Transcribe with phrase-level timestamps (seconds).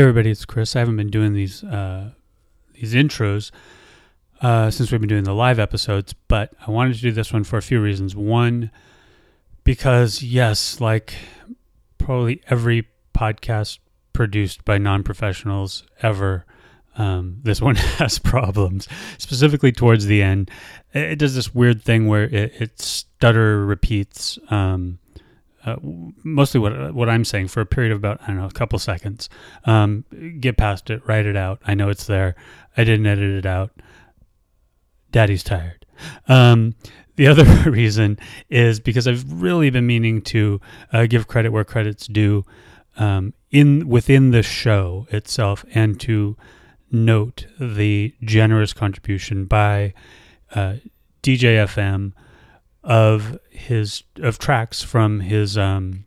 [0.00, 0.74] Hey everybody, it's Chris.
[0.74, 2.12] I haven't been doing these uh,
[2.72, 3.50] these intros
[4.40, 7.44] uh, since we've been doing the live episodes, but I wanted to do this one
[7.44, 8.16] for a few reasons.
[8.16, 8.70] One,
[9.62, 11.16] because yes, like
[11.98, 13.78] probably every podcast
[14.14, 16.46] produced by non-professionals ever,
[16.96, 18.88] um, this one has problems.
[19.18, 20.50] Specifically towards the end,
[20.94, 24.38] it, it does this weird thing where it, it stutter repeats.
[24.48, 24.98] Um,
[25.64, 25.76] uh,
[26.24, 28.78] mostly what what I'm saying for a period of about I don't know a couple
[28.78, 29.28] seconds.
[29.64, 30.04] Um,
[30.40, 31.60] get past it, write it out.
[31.66, 32.34] I know it's there.
[32.76, 33.70] I didn't edit it out.
[35.10, 35.84] Daddy's tired.
[36.28, 36.74] Um,
[37.16, 38.18] the other reason
[38.48, 40.60] is because I've really been meaning to
[40.92, 42.44] uh, give credit where credit's due
[42.96, 46.36] um, in within the show itself, and to
[46.90, 49.94] note the generous contribution by
[50.54, 50.76] uh,
[51.22, 52.12] DJ FM
[52.82, 56.04] of his of tracks from his um,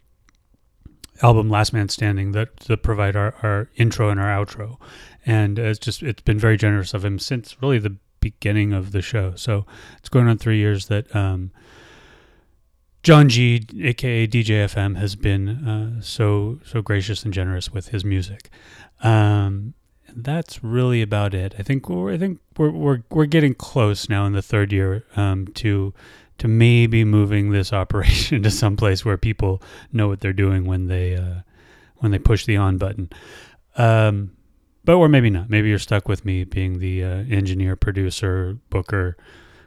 [1.22, 4.78] album Last Man Standing that, that provide our, our intro and our outro,
[5.26, 9.02] and it's just it's been very generous of him since really the beginning of the
[9.02, 9.34] show.
[9.36, 9.66] So
[9.98, 11.52] it's going on three years that um,
[13.04, 18.50] John G, aka DJFM, has been uh, so so gracious and generous with his music.
[19.04, 19.74] Um,
[20.16, 21.56] that's really about it.
[21.60, 25.06] I think we're I think we're we're we're getting close now in the third year
[25.16, 25.94] um, to
[26.40, 30.88] to maybe moving this operation to some place where people know what they're doing when
[30.88, 31.42] they uh,
[31.98, 33.10] when they push the on button.
[33.76, 34.36] Um,
[34.86, 35.50] but or maybe not.
[35.50, 39.16] Maybe you're stuck with me being the uh, engineer, producer, booker,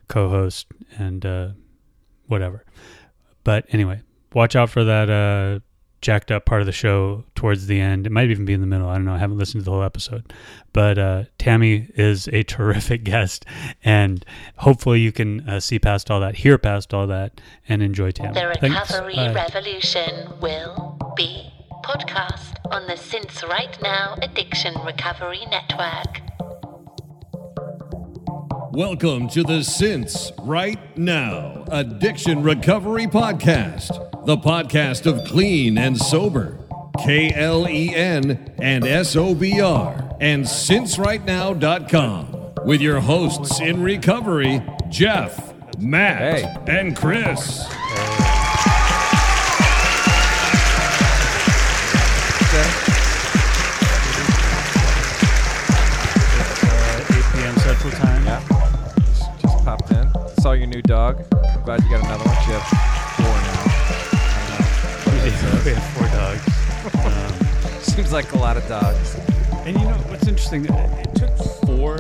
[0.09, 0.67] co-host,
[0.99, 1.49] and uh,
[2.27, 2.65] whatever.
[3.45, 4.03] But anyway,
[4.35, 5.61] watch out for that uh,
[6.01, 8.07] jacked up part of the show towards the end.
[8.07, 8.89] It might even be in the middle.
[8.89, 9.15] I don't know.
[9.15, 10.33] I haven't listened to the whole episode.
[10.73, 13.45] But uh, Tammy is a terrific guest,
[13.85, 14.25] and
[14.59, 18.35] hopefully you can uh, see past all that, hear past all that, and enjoy Tammy.
[18.35, 18.91] The Thanks.
[18.91, 19.33] Recovery Bye.
[19.33, 21.51] Revolution will be
[21.85, 26.26] podcast on the Since Right Now Addiction Recovery Network.
[28.77, 36.59] Welcome to the Since Right Now Addiction Recovery Podcast, the podcast of clean and sober,
[37.03, 43.83] K L E N and S O B R, and sincerightnow.com with your hosts in
[43.83, 46.55] recovery, Jeff, Matt, Hey.
[46.79, 47.65] and Chris.
[60.77, 61.25] New dog.
[61.33, 62.37] I'm glad you got another one.
[62.47, 62.67] You have
[63.17, 63.63] four now.
[65.65, 66.45] We have four dogs.
[67.05, 69.17] Um, Seems like a lot of dogs.
[69.65, 70.67] And you know what's interesting?
[70.67, 71.35] It took
[71.67, 71.99] four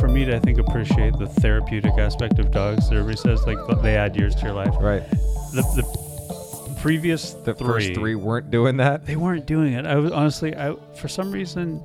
[0.00, 2.90] for me to, I think, appreciate the therapeutic aspect of dogs.
[2.90, 4.74] Everybody says like they add years to your life.
[4.80, 5.08] Right.
[5.52, 9.04] The, the previous The three, first three weren't doing that.
[9.04, 9.84] they weren't doing it.
[9.84, 11.82] I was honestly, I for some reason,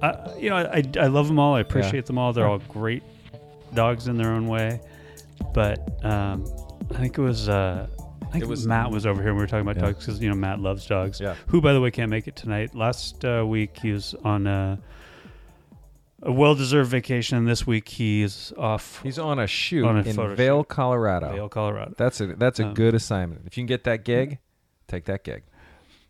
[0.00, 1.54] I you know I I love them all.
[1.56, 2.32] I appreciate them all.
[2.32, 3.02] They're all great
[3.74, 4.80] dogs in their own way.
[5.54, 6.44] But um,
[6.90, 7.48] I think it was.
[7.48, 7.86] Uh,
[8.22, 9.28] I think It was- Matt was over here.
[9.30, 9.92] and We were talking about Yeah.
[9.92, 11.20] dogs because you know Matt loves dogs.
[11.20, 11.34] Yeah.
[11.48, 12.74] Who, by the way, can't make it tonight.
[12.74, 14.78] Last uh, week he was on a,
[16.22, 20.16] a well-deserved vacation, and this week he's off He's on a shoot On a in
[20.36, 20.68] Vail, shoot.
[20.68, 21.32] Colorado.
[21.32, 21.94] Vail, Colorado.
[21.98, 23.42] That's a that's a Um, good assignment.
[23.46, 24.38] If you can get that gig,
[24.88, 25.42] take that gig.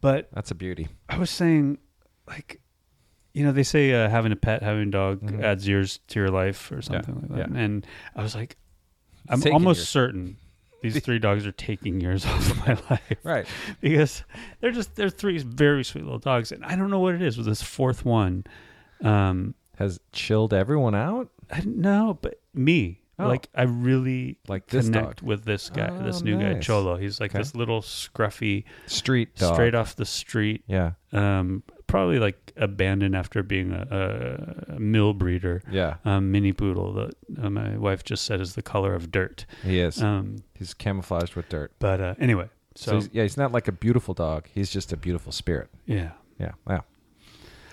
[0.01, 0.89] But That's a beauty.
[1.09, 1.79] I was saying,
[2.27, 2.61] like,
[3.35, 5.43] you know, they say uh, having a pet, having a dog Mhm.
[5.43, 7.51] adds years to your life or something like that.
[7.51, 7.59] yeah.
[7.61, 8.57] And I was like,
[9.29, 10.37] I'm almost certain
[10.83, 13.19] these three dogs are taking years off of my life.
[13.25, 13.47] Right.
[13.81, 14.25] Because
[14.61, 16.51] they're just, they're three very sweet little dogs.
[16.51, 18.45] And I don't know what it is with this fourth one.
[19.03, 21.29] Um, Has chilled everyone out.
[21.51, 22.99] I don't know, but me.
[23.19, 23.29] Oh.
[23.29, 25.23] Like I really Like connect dog.
[25.23, 26.59] with this guy, Oh, this new guy.
[26.59, 26.97] Cholo.
[26.97, 27.39] He's like Okay.
[27.39, 29.55] this little scruffy, Street dog.
[29.55, 30.93] straight off the street Yeah.
[31.13, 33.87] um, probably like abandoned after being a,
[34.71, 35.63] a, a mill breeder.
[35.71, 35.97] Yeah.
[36.07, 39.45] Um, mini poodle that uh, my wife just said is the color of dirt.
[39.63, 40.03] He is.
[40.03, 41.71] Um, he's camouflaged with dirt.
[41.79, 44.49] but uh, anyway, So, so, he's, yeah, he's not like a beautiful dog.
[44.55, 45.69] He's just a beautiful spirit.
[45.87, 46.53] yeah, Yeah.
[46.67, 46.85] Wow.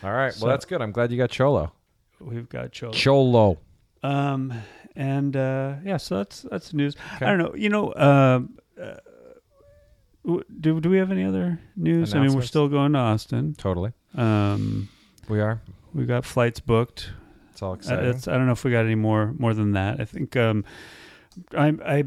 [0.04, 0.34] All right.
[0.34, 0.82] So- well, that's good.
[0.82, 1.72] I'm glad you got Cholo.
[2.20, 2.92] we've got Cholo.
[2.94, 3.58] Cholo.
[4.04, 4.54] Um,
[4.98, 6.96] and uh, yeah, so that's that's the news.
[7.16, 7.26] Okay.
[7.26, 7.56] I don't know.
[7.56, 8.96] You know, um, uh,
[10.60, 12.14] do do we have any other news?
[12.14, 13.56] I mean, we're still going to Austin.
[13.58, 13.92] Totally.
[14.16, 14.90] Um,
[15.28, 15.62] We are.
[15.94, 17.12] we got flights booked.
[17.52, 18.06] It's all exciting.
[18.06, 20.00] it's- I don't know if we got any more more than that.
[20.00, 20.64] I think um,
[21.56, 22.04] I I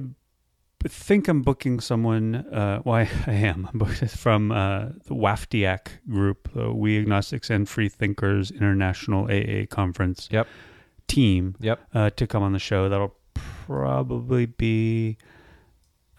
[0.88, 2.34] think I'm booking someone.
[2.34, 7.68] Uh, why I am I'm booked from uh, the WAFTIAC group, the We Agnostics and
[7.68, 10.28] Free Thinkers International AA Conference.
[10.30, 10.48] Yep.
[11.08, 11.80] Team Yep.
[11.94, 12.88] uh, to come on the show.
[12.88, 15.18] That'll probably be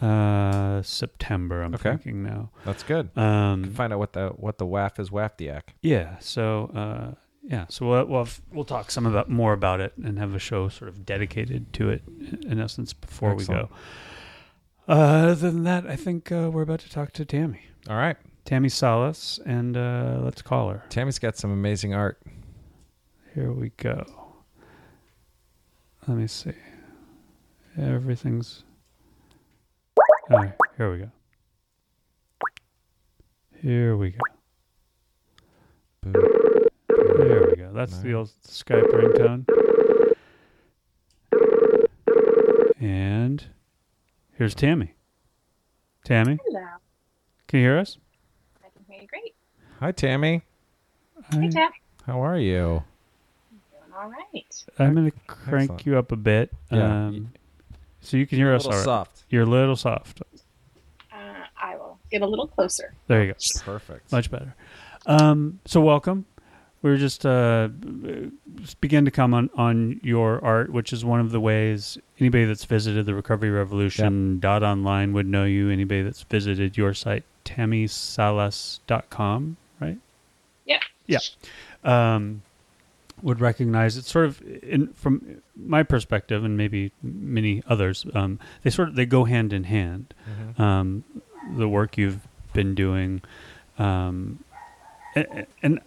[0.04, 1.62] uh, September.
[1.62, 1.92] I'm Okay.
[1.92, 2.50] thinking now.
[2.66, 3.16] That's good.
[3.18, 5.62] Um, Find out what the what the WAF is WAFTIAC.
[5.82, 6.18] Yeah.
[6.20, 7.66] So uh, yeah.
[7.70, 10.70] So we'll we'll, have, we'll talk some about more about it and have a show
[10.70, 12.04] sort of dedicated to it
[12.46, 13.62] in essence before Excellent.
[13.64, 13.74] we go.
[14.86, 14.92] Uh,
[15.32, 18.18] other than that, I think uh, we're about to talk to Tammy, All right.
[18.44, 20.84] Tammy Salas, and uh, let's call her.
[20.90, 22.20] Tammy's got some amazing art.
[23.34, 24.04] Here we go.
[26.06, 26.52] Let me see.
[27.78, 28.64] Everything's.
[30.32, 31.12] All right, here we go.
[33.62, 34.20] Here we go.
[36.02, 36.12] Boo.
[37.18, 37.72] There we go.
[37.74, 39.46] That's the old Skype ringtone.
[42.80, 43.46] And
[44.34, 44.94] here's Tammy.
[46.04, 46.66] Tammy, Hello.
[47.48, 47.98] can you hear us?
[48.64, 49.34] I can hear you great.
[49.80, 50.42] Hi, Tammy.
[51.32, 51.74] Hey, I, Jack.
[52.06, 52.84] How are you?
[53.52, 54.66] I'm doing all right.
[54.80, 55.86] I'm going to crank Excellent.
[55.86, 56.52] you up a bit.
[56.72, 57.08] Yeah.
[57.08, 57.32] Um,
[58.04, 58.86] so you can hear A us little all right.
[58.86, 59.24] soft.
[59.30, 60.22] You're a little soft.
[61.12, 61.16] Uh,
[61.62, 62.94] I will get a little closer.
[63.08, 63.38] There you go.
[63.64, 64.12] Perfect.
[64.12, 64.54] Much better.
[65.06, 66.26] Um, so welcome.
[66.82, 67.70] We were just uh,
[68.82, 72.66] begin to come on, on your art, which is one of the ways anybody that's
[72.66, 75.70] visited the Recovery Revolution dot online would know you.
[75.70, 79.98] Anybody that's visited your site, tammysalas.com, right?
[80.66, 80.80] Yeah.
[81.08, 81.20] Yeah.
[81.86, 82.42] Um,
[83.24, 88.70] would recognize it sort of in from my perspective and maybe many others um, they
[88.70, 90.60] sort of they go hand in hand Mhm.
[90.60, 91.04] um,
[91.58, 92.20] the work you've
[92.54, 93.22] been doing
[93.80, 94.40] um,
[95.16, 95.80] and, and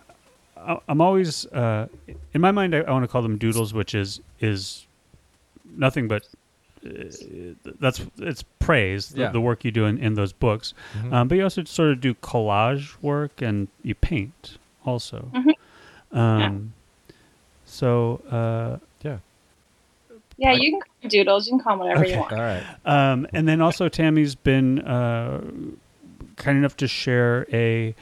[0.57, 1.87] I- I'm always uh,
[2.35, 4.87] in my mind I, I want to call them doodles which is is
[5.77, 6.27] nothing but
[6.85, 6.89] uh,
[7.81, 9.31] that's it's praise the, Yeah.
[9.33, 11.13] the work you do in, in those books Mhm.
[11.13, 15.31] um, but you also sort of do collage work and you paint also.
[15.35, 16.71] Mhm.
[17.77, 19.19] So, uh, yeah.
[20.39, 21.47] Yeah, you can call doodles.
[21.47, 22.21] You can call them whatever you Okay.
[22.21, 22.33] want.
[22.33, 22.65] All right.
[22.85, 25.43] um, and then also Tammy's been uh,
[26.37, 27.95] kind enough to share a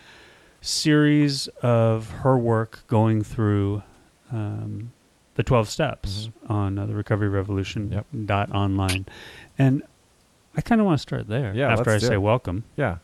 [0.60, 3.82] series of her work going through
[4.32, 4.92] um,
[5.34, 8.06] the 12 steps on uh, the recovery revolution Yep.
[8.26, 9.06] dot online.
[9.58, 9.82] And
[10.56, 12.18] I kind of want to start there Yeah, after I say it.
[12.22, 12.62] welcome.
[12.76, 12.98] Yeah.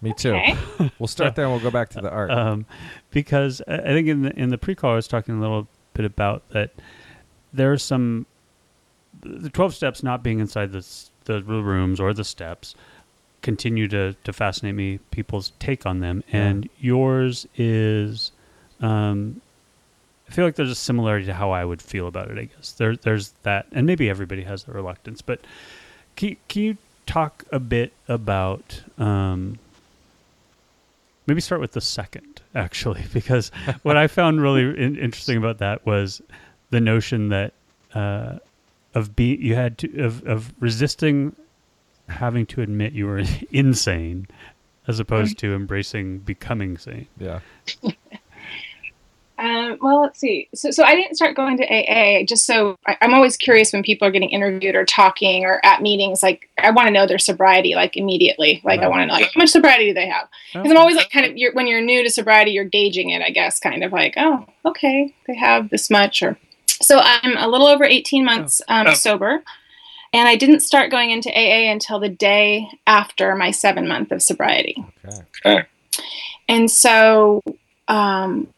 [0.00, 0.34] Me too.
[0.34, 0.56] Okay.
[0.98, 2.30] We'll start there and we'll go back to the art.
[2.30, 2.66] um,
[3.10, 5.66] because I I think in the in the pre-call I was talking a little
[5.98, 6.70] bit about that
[7.52, 8.24] there are some
[9.20, 10.86] the twelve steps not being inside the
[11.24, 12.74] the rooms or the steps
[13.42, 16.22] continue to to fascinate me people's take on them.
[16.32, 18.30] And yours is
[18.80, 19.40] um,
[20.28, 22.72] I feel like there's a similarity to how I would feel about it I guess.
[22.72, 25.40] There there's that and maybe everybody has the reluctance but
[26.16, 29.58] can can you talk a bit about um,
[31.28, 33.52] maybe start with the second actually because
[33.82, 36.20] what i found really in- interesting about that was
[36.70, 37.52] the notion that
[37.94, 38.38] uh,
[38.94, 41.34] of being you had to of, of resisting
[42.08, 44.26] having to admit you were insane
[44.86, 47.40] as opposed to embracing becoming sane yeah.
[49.38, 50.48] Um, well, let's see.
[50.52, 53.84] So, so I didn't start going to AA just so I, I'm always curious when
[53.84, 56.24] people are getting interviewed or talking or at meetings.
[56.24, 58.60] Like, I want to know their sobriety like immediately.
[58.64, 60.28] Like, I want to know like how much sobriety do they have?
[60.52, 63.22] Because I'm always like, kind of, you're, when you're new to sobriety, you're gauging it.
[63.22, 66.20] I guess, kind of like, oh, okay, they have this much.
[66.20, 66.36] Or
[66.82, 69.42] so I'm a little over 18 months um, sober,
[70.12, 74.20] and I didn't start going into AA until the day after my seven month of
[74.20, 74.84] sobriety.
[75.46, 75.64] Okay.
[76.48, 77.42] And so
[77.86, 78.57] um, the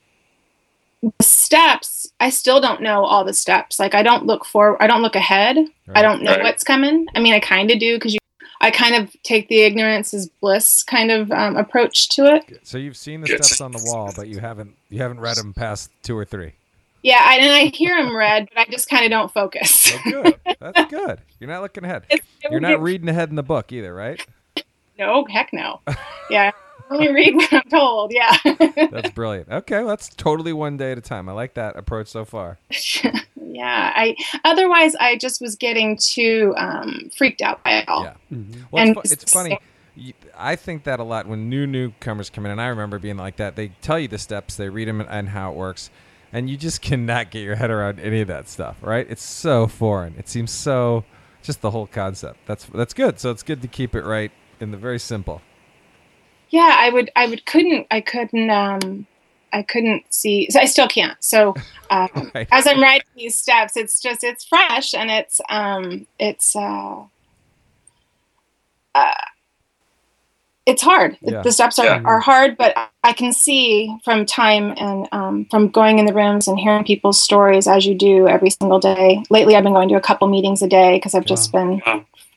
[1.20, 3.78] steps, I still don't know all the steps.
[3.78, 5.56] Like I don't look for, I don't look ahead.
[5.94, 7.06] I don't know what's coming.
[7.14, 8.20] I mean, I kind of do because you,
[8.60, 12.60] I kind of take the ignorance is bliss kind of um, approach to it.
[12.62, 15.52] So you've seen the steps on the wall, but you haven't you haven't read them
[15.54, 16.52] past two or three.
[17.02, 19.70] Yeah, I, and I hear them read, but I just kind of don't focus.
[19.74, 20.36] So good.
[20.60, 21.20] That's good.
[21.40, 22.04] You're not looking ahead.
[22.10, 24.24] It's- You're not reading ahead in the book either, right?
[24.98, 25.80] No, heck no.
[26.28, 26.52] Yeah, I
[26.90, 28.12] only read what I'm told.
[28.12, 28.36] Yeah.
[28.90, 29.48] That's brilliant.
[29.50, 31.28] Okay, well, that's totally one day at a time.
[31.28, 32.58] I like that approach so far.
[33.40, 33.92] yeah.
[33.94, 38.02] I otherwise I just was getting too um, freaked out by it all.
[38.04, 38.14] Yeah.
[38.32, 38.64] Mhm.
[38.70, 39.58] Well, And it's, fu- it's funny.
[40.36, 43.36] I think that a lot when new newcomers come in, and I remember being like
[43.36, 43.56] that.
[43.56, 45.90] They tell you the steps, they read them, and, and how it works,
[46.32, 49.06] and you just cannot get your head around any of that stuff, right?
[49.10, 50.14] It's so foreign.
[50.16, 51.04] It seems so,
[51.42, 52.38] just the whole concept.
[52.46, 53.20] That's that's good.
[53.20, 55.42] So it's good to keep it right in the very simple.
[56.50, 59.06] Yeah i would i would couldn't i couldn't um
[59.52, 61.54] i couldn't see so i still can't so
[61.90, 62.48] um, Right.
[62.52, 67.02] as i'm writing these steps it's just it's fresh and it's um it's uh,
[68.94, 69.14] uh
[70.66, 71.16] it's hard.
[71.20, 71.42] Yeah.
[71.42, 72.02] The steps are, Yeah.
[72.04, 76.46] are hard, but I can see from time and um, from going in the rooms
[76.46, 79.24] and hearing people's stories as you do every single day.
[79.30, 81.82] Lately, I've been going to a couple meetings a day because I've just been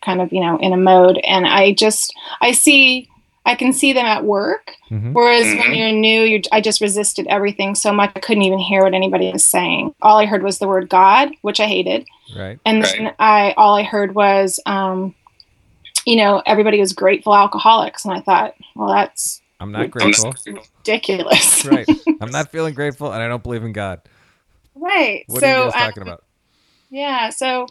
[0.01, 1.20] kind of, you know, in a mode.
[1.24, 3.08] And I just, I see,
[3.46, 4.72] I can see them at work.
[4.90, 5.14] Mhm.
[5.14, 5.78] Whereas when Mhm.
[5.78, 9.32] you're new, you I just resisted everything so much I couldn't even hear what anybody
[9.32, 9.94] was saying.
[10.02, 12.08] All I heard was the word God, which I hated.
[12.36, 12.60] Right.
[12.66, 12.98] And Right.
[12.98, 15.14] then I all I heard was, um,
[16.06, 20.36] you know, everybody was grateful alcoholics, and I thought, well, that's I'm not grateful.
[20.46, 21.64] ridiculous.
[21.66, 21.88] right.
[22.22, 24.02] I'm not feeling grateful, and I don't believe in God.
[24.76, 25.24] right.
[25.28, 26.24] What so are you guys um, talking about?
[26.90, 27.68] yeah, so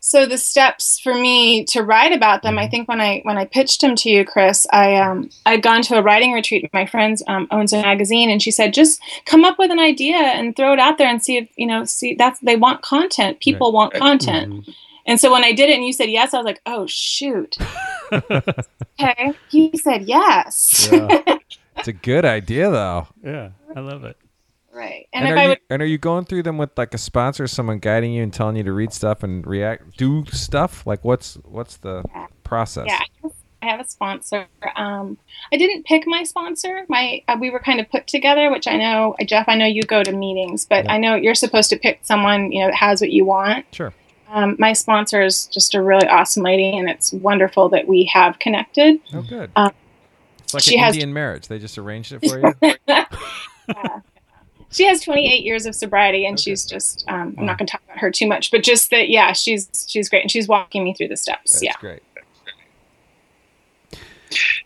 [0.00, 2.70] so the steps for me to write about them, I Mhm.
[2.70, 5.96] think when I when I pitched them to you, Chris, I um I'd gone to
[5.98, 6.68] a writing retreat.
[6.72, 10.16] My friend um, owns a magazine, and she said, just come up with an idea
[10.16, 13.40] and throw it out there and see if you know see that's they want content.
[13.40, 14.02] People want Right.
[14.02, 14.52] content.
[14.52, 14.74] Mhm.
[15.06, 17.56] And so when I did it and you said yes, I was like, oh shoot.
[18.12, 19.32] okay.
[19.50, 20.88] He said yes.
[20.92, 21.22] Yeah.
[21.76, 23.08] it's a good idea, though.
[23.24, 24.16] Yeah, I love it.
[24.78, 25.08] Right.
[25.12, 26.98] And, And, if I you, would and are you going through them with like a
[26.98, 30.86] sponsor, someone guiding you and telling you to read stuff and react, do stuff?
[30.86, 32.04] Like, what's what's the
[32.44, 32.86] process?
[32.86, 33.00] yeah,
[33.60, 34.46] I have a sponsor.
[34.76, 35.18] Um,
[35.52, 36.84] I didn't pick my sponsor.
[36.88, 39.48] My uh, we were kind of put together, which I know Jeff.
[39.48, 40.92] I know you go to meetings, but Yeah.
[40.92, 43.66] I know you're supposed to pick someone you know that has what you want.
[43.72, 43.92] Sure.
[44.30, 48.38] Um, my sponsor is just a really awesome lady, and it's wonderful that we have
[48.38, 49.00] connected.
[49.12, 49.50] Oh, good.
[49.56, 49.72] Um,
[50.44, 51.48] it's like she an has- Indian marriage.
[51.48, 52.74] They just arranged it for you.
[53.68, 54.00] Yeah.
[54.78, 56.42] She has 28 years of sobriety, and Okay.
[56.42, 57.04] she's just.
[57.08, 57.40] Um, Wow.
[57.40, 60.08] I'm not going to talk about her too much, but just that, yeah, she's she's
[60.08, 61.52] great, and she's walking me through the steps.
[61.54, 61.72] That's yeah.
[61.80, 62.02] great.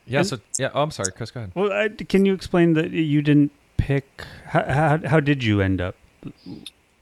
[0.07, 0.23] Yeah.
[0.23, 0.71] So yeah.
[0.75, 1.31] Oh, I'm sorry, Chris.
[1.31, 1.53] Go ahead.
[1.55, 4.25] Well, I, can you explain that you didn't pick?
[4.47, 5.95] How, how, how did you end up?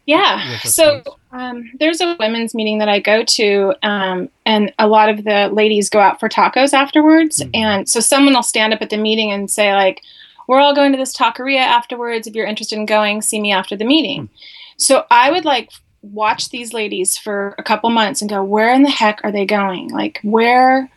[0.06, 0.58] Yeah.
[0.60, 1.02] So
[1.32, 5.48] um, there's a women's meeting that I go to, um, and a lot of the
[5.52, 7.40] ladies go out for tacos afterwards.
[7.40, 7.50] Mhm.
[7.54, 10.02] And so someone will stand up at the meeting and say, like,
[10.50, 12.26] "We're all going to this taqueria afterwards.
[12.26, 14.28] If you're interested in going, see me after the meeting."
[14.76, 15.70] So I would like
[16.02, 19.46] watch these ladies for a couple months and go, "Where in the heck are they
[19.46, 19.88] going?
[19.90, 20.90] Like, where?"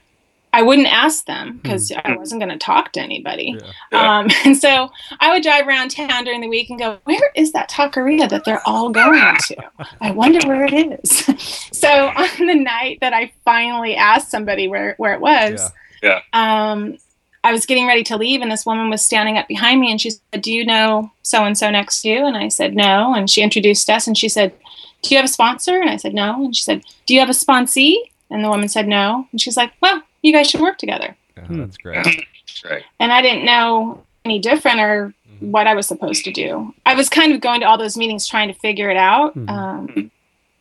[0.56, 3.58] I wouldn't ask them because I wasn't going to talk to anybody.
[3.92, 4.20] Yeah.
[4.20, 7.54] Um, and so I would drive around town during the week and go, where is
[7.54, 9.56] that taqueria that they're all going to?
[10.00, 11.26] I wonder where it is.
[11.74, 15.72] so on the night that I finally asked somebody where, where it was,
[16.04, 16.20] Yeah.
[16.34, 17.00] um,
[17.44, 20.00] I was getting ready to leave and this woman was standing up behind me and
[20.00, 22.26] she said, do you know so-and-so next to you?
[22.26, 23.14] And I said, no.
[23.14, 24.54] And she introduced us and she said,
[25.02, 25.80] do you have a sponsor?
[25.82, 26.46] And I said, no.
[26.46, 27.98] And she said, do you have a sponsee?
[28.30, 29.28] And the woman said, no.
[29.32, 31.60] And she's like, well, you guys should work together Yeah, Hmm.
[31.60, 32.26] That's great.
[32.70, 32.84] Right.
[33.00, 35.52] and I didn't know any different or Mhm.
[35.52, 36.74] what I was supposed to do.
[36.86, 39.34] I was kind of going to all those meetings trying to figure it out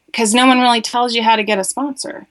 [0.07, 2.27] because no one really tells you how to get a sponsor.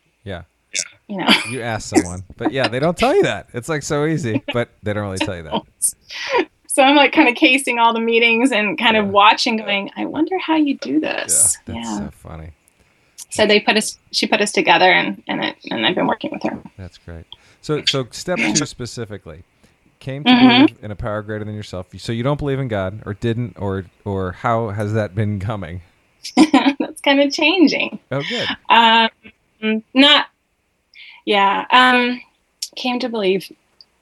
[1.11, 1.17] Yeah.
[1.17, 3.49] You know, You ask someone, but yeah, they don't tell you that.
[3.53, 5.61] It's like so easy, but they don't really tell you that.
[6.67, 10.05] so I'm like kind of casing all the meetings and kind of watching, going, I
[10.05, 11.57] wonder how you do this.
[11.67, 11.97] Yeah, that's Yeah.
[11.99, 12.51] so funny.
[13.29, 16.31] So they put us, she put us together, and and it, and I've been working
[16.33, 16.61] with her.
[16.77, 17.25] That's great.
[17.61, 19.43] So, so step two specifically
[19.99, 20.57] came to Mhm.
[20.67, 21.87] believe in a power greater than yourself.
[21.97, 25.81] So you don't believe in God, or didn't, or or how has that been coming?
[26.35, 27.99] That's kind of changing.
[28.11, 28.47] Oh, good.
[28.69, 30.27] Um, not,
[31.31, 31.65] yeah.
[31.71, 32.21] Um,
[32.75, 33.49] came to believe.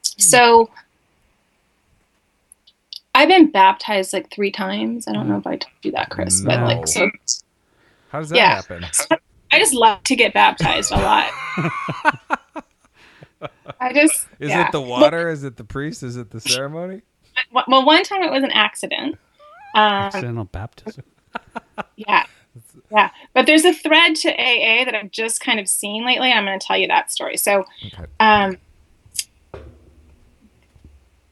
[0.02, 0.70] So,
[3.14, 5.08] I've been baptized like three times.
[5.08, 7.10] I don't know if I told you that, Chris, but like, so
[8.10, 8.56] How does that Yeah.
[8.56, 8.84] happen?
[9.52, 11.32] I just love to get baptized a lot.
[13.80, 14.68] I just Is yeah.
[14.68, 15.30] it the water?
[15.30, 16.04] Is it the priest?
[16.04, 17.02] Is it the ceremony?
[17.52, 19.18] Well, well, one time it was an accident.
[19.76, 21.04] Um, Accidental baptism.
[21.96, 22.26] Yeah.
[22.92, 23.10] Yeah.
[23.34, 26.32] But there's a thread to AA that I've just kind of seen lately.
[26.32, 27.38] I'm going to tell you that story.
[27.38, 28.06] So, Okay.
[28.20, 28.58] um,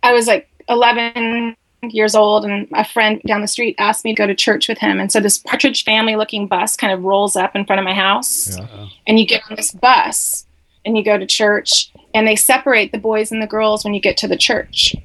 [0.03, 1.55] I was like 11
[1.89, 4.77] years old, and a friend down the street asked me to go to church with
[4.77, 4.99] him.
[4.99, 7.93] And so this Partridge family looking bus kind of rolls up in front of my
[7.93, 8.87] house, Yeah.
[9.07, 10.45] and you get on this bus
[10.85, 13.99] and you go to church, and they separate the boys and the girls when you
[13.99, 14.95] get to the church.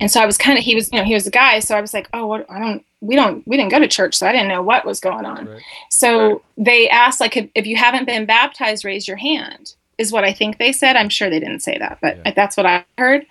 [0.00, 1.76] And so I was kind of he was you know he was a guy, so
[1.76, 4.26] I was like, oh, what, I don't we don't we didn't go to church, so
[4.26, 5.46] I didn't know what was going on.
[5.46, 5.62] Right.
[5.90, 10.24] So they asked, like, if, if you haven't been baptized, raise your hand, is what
[10.24, 10.96] I think they said.
[10.96, 12.32] I'm sure they didn't say that, but Yeah.
[12.34, 13.26] that's what I heard.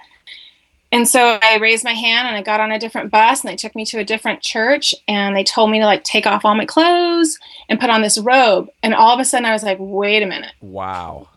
[0.94, 3.56] And so I raised my hand and I got on a different bus and they
[3.56, 6.54] took me to a different church and they told me to like take off all
[6.54, 8.68] my clothes and put on this robe.
[8.84, 10.51] And all of a sudden I was like, wait a minute.
[10.60, 11.30] Wow.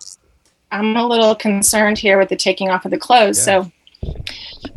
[0.73, 3.41] I'm a little concerned here with the taking off of the clothes.
[3.41, 3.71] So,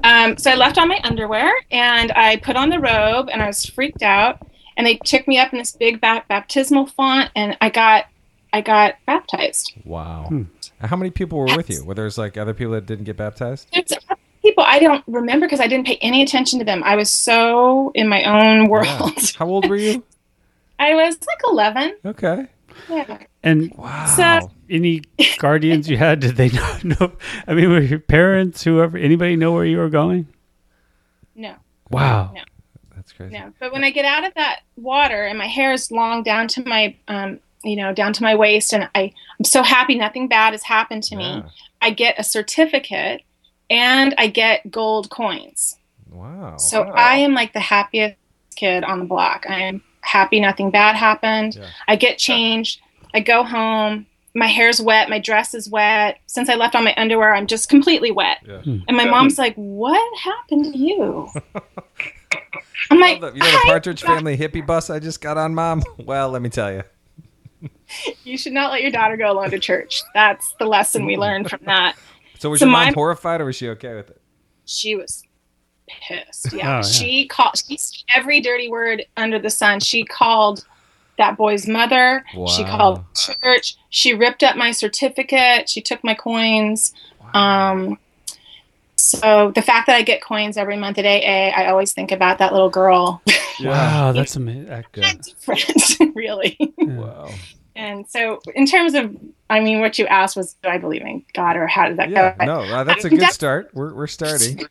[0.04, 3.48] um, so I left on my underwear and I put on the robe and I
[3.48, 4.40] was freaked out.
[4.76, 8.06] And they took me up in this big ba- baptismal font and I got,
[8.54, 9.74] I got baptized.
[9.86, 10.26] Wow.
[10.30, 10.44] Hmm.
[10.80, 11.84] How many people were with you?
[11.84, 13.68] Were there's like other people that didn't get baptized?
[13.74, 13.92] There's
[14.44, 16.84] people I don't remember because I didn't pay any attention to them.
[16.84, 18.88] I was so in my own world.
[19.18, 19.24] Yeah.
[19.40, 20.04] How old were you?
[20.80, 21.96] I was like 11.
[22.06, 22.46] Okay.
[22.88, 23.18] Yeah.
[23.42, 24.06] And Wow.
[24.06, 25.02] So- any
[25.40, 27.12] guardians you had, did they know, know?
[27.48, 30.28] I mean, were your parents, whoever, anybody know where you were going?
[31.36, 31.56] No,
[31.90, 32.32] Wow.
[32.34, 32.42] No.
[32.96, 33.34] That's crazy.
[33.34, 33.54] no.
[33.60, 36.68] But when I get out of that water and my hair is long down to
[36.68, 40.54] my, um, you know, down to my waist, and I, I'm so happy nothing bad
[40.54, 41.44] has happened to me.
[41.82, 43.22] I get a certificate
[43.70, 45.78] and I get gold coins.
[46.10, 46.58] Wow.
[46.58, 48.16] So I am like the happiest
[48.56, 49.46] kid on the block.
[49.48, 51.56] I am happy nothing bad happened.
[51.56, 51.68] Yeah.
[51.88, 52.82] I get changed.
[53.14, 54.06] I go home.
[54.38, 55.10] My hair's wet.
[55.10, 56.20] My dress is wet.
[56.28, 58.38] Since I left on my underwear, I'm just completely wet.
[58.48, 58.62] Yeah.
[58.62, 58.78] Hmm.
[58.88, 61.28] And my mom's like, "What happened to you?"
[62.92, 65.84] I'm like, you know the "I- Partridge Family hippie bus I just got on, Mom?
[65.98, 66.84] Well, let me tell you.
[68.24, 70.02] You should not let your daughter go alone to church.
[70.14, 71.96] That's the lesson we learned from that.
[72.40, 74.22] So was So your mom my- horrified or was she okay with it?
[74.66, 75.24] She was
[75.88, 76.50] pissed.
[76.54, 76.82] Oh, Yeah, yeah.
[76.84, 77.80] she called she,
[78.14, 79.80] every dirty word under the sun.
[79.80, 80.64] She called
[81.18, 82.24] that boy's mother.
[82.56, 83.76] She called church.
[83.90, 85.70] She ripped up my certificate.
[85.70, 86.94] She took my coins.
[87.34, 87.98] Um,
[88.96, 92.40] so the fact that I get coins every month at AA, I always think about
[92.40, 93.22] that little girl.
[93.60, 94.68] Wow, that's amazing.
[94.96, 95.14] Yeah.
[95.16, 96.58] Different, really.
[96.78, 97.32] Wow.
[97.76, 99.16] And so, in terms of,
[99.50, 102.10] I mean, what you asked was, do I believe in God, or how did that
[102.12, 102.46] Yeah, go?
[102.46, 103.72] no, uh, that's a I'm good def- start.
[103.74, 104.62] We're, we're starting.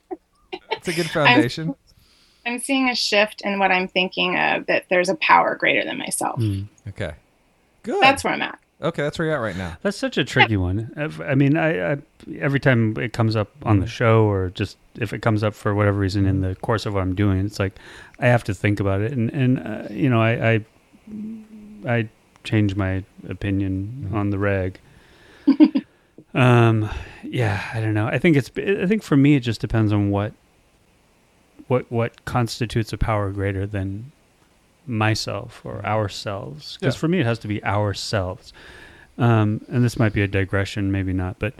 [0.70, 1.70] It's a good foundation.
[1.70, 1.74] I'm
[2.60, 4.66] seeing a shift in what I'm thinking of.
[4.66, 6.36] That there's a power greater than myself.
[6.36, 6.62] Hmm.
[6.88, 7.14] Okay.
[7.82, 8.02] Good.
[8.02, 8.58] That's where I'm at.
[8.82, 9.76] okay, that's where you're at right now.
[9.82, 10.92] That's such a tricky one.
[10.96, 11.96] I've- mean, I, I
[12.38, 15.74] every time it comes up on the show, or just if it comes up for
[15.74, 17.74] whatever reason in the course of what I'm doing, it's like
[18.18, 20.64] I have to think about it, and and uh, you know, I I,
[21.86, 22.08] I
[22.44, 24.78] change my opinion on the reg.
[26.34, 26.90] um,
[27.22, 28.06] yeah, I don't know.
[28.06, 28.50] I think it's.
[28.56, 30.32] I think for me, it just depends on what.
[31.68, 34.12] What what constitutes a power greater than
[34.86, 36.76] myself or ourselves?
[36.80, 36.98] Because Yeah.
[37.00, 38.52] for me, it has to be ourselves.
[39.18, 41.54] Um, and this might be a digression, maybe not, but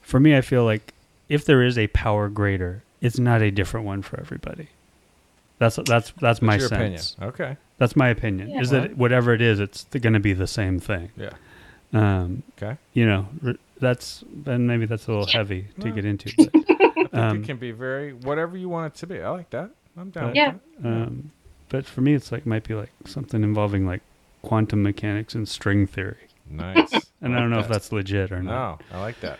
[0.00, 0.94] for me, I feel like
[1.28, 4.68] if there is a power greater, it's not a different one for everybody.
[5.58, 7.12] That's that's that's my your sense.
[7.14, 7.28] opinion.
[7.34, 7.56] Okay.
[7.78, 8.58] That's my opinion.
[8.60, 11.10] Is that whatever it is, it's going to be the same thing.
[11.16, 11.30] Yeah.
[11.92, 12.76] Um, Okay.
[12.94, 15.94] you know, r- that's and maybe that's a little heavy to No.
[15.94, 16.32] get into.
[17.12, 19.20] But, I think Um, it can be very whatever you want it to be.
[19.20, 19.70] I like that.
[19.98, 20.28] I'm down.
[20.28, 20.54] with Yeah.
[20.80, 20.88] that.
[20.88, 21.30] um,
[21.68, 24.00] but for me, it's like might be like something involving like
[24.42, 26.28] quantum mechanics and string theory.
[26.48, 26.90] Nice.
[27.20, 28.80] And I don't know if that's legit or not.
[28.90, 29.38] No, I like that.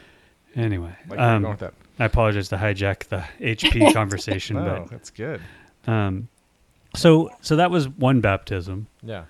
[0.55, 1.74] Anyway, I like where you're um, going with that.
[1.98, 5.40] I apologize to hijack the HP conversation, No, that's good.
[5.88, 6.28] um,
[6.94, 8.87] so so that was one baptism.
[9.02, 9.24] Yeah.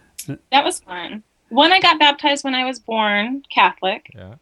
[0.50, 1.22] That was fun.
[1.48, 4.10] One I got baptized when I was born, Catholic.
[4.14, 4.34] Yeah.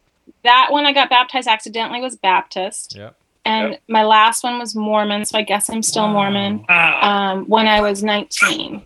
[0.44, 2.96] That one I got baptized accidentally was Baptist.
[2.96, 3.10] Yeah.
[3.44, 6.64] And my last one was Mormon, so I guess I'm still Mormon.
[6.68, 8.82] Um, when I was 19.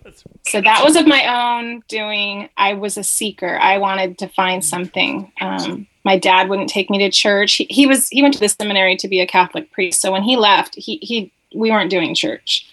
[0.47, 2.49] So that was of my own doing.
[2.57, 3.59] I was a seeker.
[3.59, 5.33] I wanted to find something.
[5.40, 7.55] Um, my dad wouldn't take me to church.
[7.55, 10.01] He, he was he went to the seminary to be a Catholic priest.
[10.01, 12.73] So when he left, he he we weren't doing church.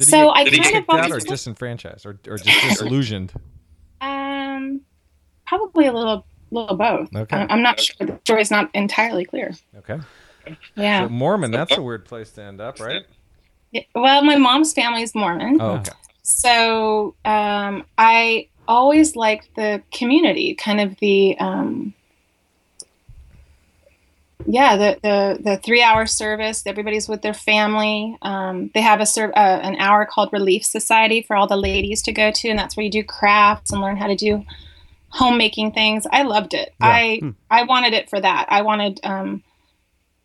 [0.00, 2.38] Did So he I did he kind get of kicked out or disenfranchised or, or
[2.38, 3.32] just disillusioned?
[4.02, 4.80] Um,
[5.46, 7.14] probably a little little both.
[7.14, 7.36] Okay.
[7.36, 8.06] I- I'm not sure.
[8.06, 9.52] The story's not entirely clear.
[9.78, 10.00] Okay.
[10.74, 11.04] Yeah.
[11.04, 13.02] So Mormon, that's a weird place to end up, right?
[13.72, 15.58] Yeah, Well, my mom's family is Mormon.
[15.60, 15.92] Oh, okay.
[16.22, 21.94] So um, I always liked the community, kind of the um,
[24.46, 26.62] yeah, the the the three hour service.
[26.66, 28.16] Everybody's with their family.
[28.22, 32.02] Um, they have a serv- uh, an hour called Relief Society for all the ladies
[32.02, 34.44] to go to, and that's where you do crafts and learn how to do
[35.10, 36.06] homemaking things.
[36.10, 36.74] I loved it.
[36.80, 36.86] Yeah.
[36.86, 37.20] I
[37.50, 38.46] I wanted it for that.
[38.48, 39.00] I wanted.
[39.04, 39.42] Um,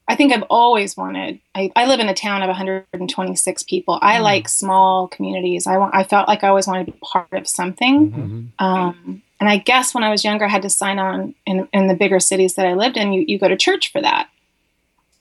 [0.07, 1.39] I think I've always wanted.
[1.55, 3.97] I, I live in a town of 126 people.
[4.03, 5.65] I like small communities.
[5.65, 5.95] I want.
[5.95, 8.11] I felt like I always wanted to be part of something.
[8.11, 8.65] Mm-hmm.
[8.65, 11.87] Um, and I guess when I was younger, I had to sign on in, in
[11.87, 13.13] the bigger cities that I lived in.
[13.13, 14.29] You, you go to church for that.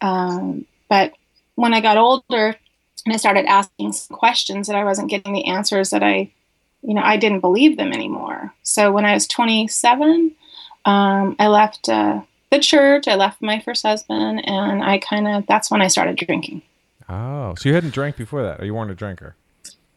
[0.00, 1.12] Um, but
[1.54, 2.56] when I got older
[3.04, 6.32] and I started asking questions that I wasn't getting the answers that I,
[6.86, 8.52] you know, I didn't believe them anymore.
[8.62, 10.32] So when I was 27,
[10.84, 12.20] um, I left uh,
[12.50, 13.08] the church.
[13.08, 16.62] I left my first husband, and I kind of that's when I started drinking.
[17.08, 19.34] Oh, so you hadn't drank before that, or you weren't a drinker?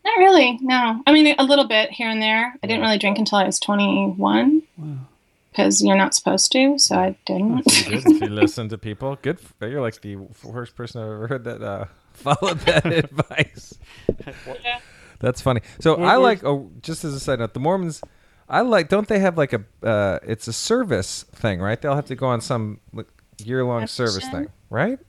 [0.06, 0.58] Not really.
[0.62, 1.02] No.
[1.06, 2.54] I mean, a little bit here and there.
[2.64, 4.62] I didn't really drink until I was 21
[5.52, 6.78] because you're not supposed to.
[6.80, 7.64] So I didn't.
[7.88, 8.22] You did.
[8.22, 9.18] you listen to people.
[9.22, 9.40] Good.
[9.44, 13.74] f- You're like the first person I've ever heard that uh, followed that advice.
[15.20, 15.62] That's funny.
[15.80, 16.44] So I like.
[16.44, 18.02] Oh, just as a side note, the Mormons.
[18.50, 18.90] I like.
[18.90, 19.64] Don't they have like a?
[19.84, 21.82] Uh, it's a service thing, right?
[21.82, 22.80] They'll have to go on some
[23.44, 25.00] year long service thing, right?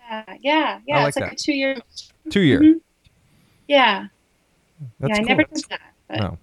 [0.00, 0.98] Yeah, yeah, yeah.
[0.98, 1.40] like it's like that.
[1.40, 1.76] a two year.
[2.30, 2.60] Two year.
[2.60, 2.80] Mhm.
[3.68, 4.06] Yeah,
[5.00, 5.14] That's yeah.
[5.14, 5.26] I cool.
[5.28, 5.80] never did that.
[6.08, 6.38] But, No.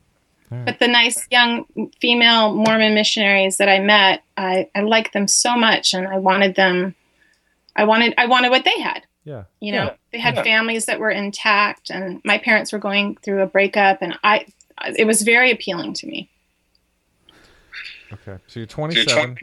[0.66, 1.66] but the nice young
[2.02, 6.56] female Mormon missionaries that I met, I I liked them so much, and I wanted
[6.56, 6.96] them.
[7.76, 9.04] I wanted I wanted what they had.
[9.24, 9.44] Yeah.
[9.60, 9.94] You know, Yeah.
[10.12, 10.44] they had Yeah.
[10.44, 14.46] families that were intact, and my parents were going through a breakup, and I.
[14.98, 16.28] It was very appealing to me.
[18.14, 18.38] Okay.
[18.48, 19.38] So you're 27.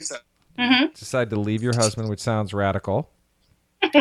[0.59, 3.09] hmm Decide to leave your husband, which sounds radical,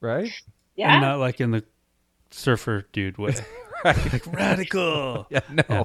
[0.00, 0.30] right?
[0.76, 0.92] Yeah.
[0.94, 1.64] And not like in the
[2.30, 3.34] surfer dude way.
[3.84, 4.12] Right.
[4.12, 5.26] like radical.
[5.30, 5.40] Yeah.
[5.50, 5.62] No.
[5.68, 5.84] Yeah.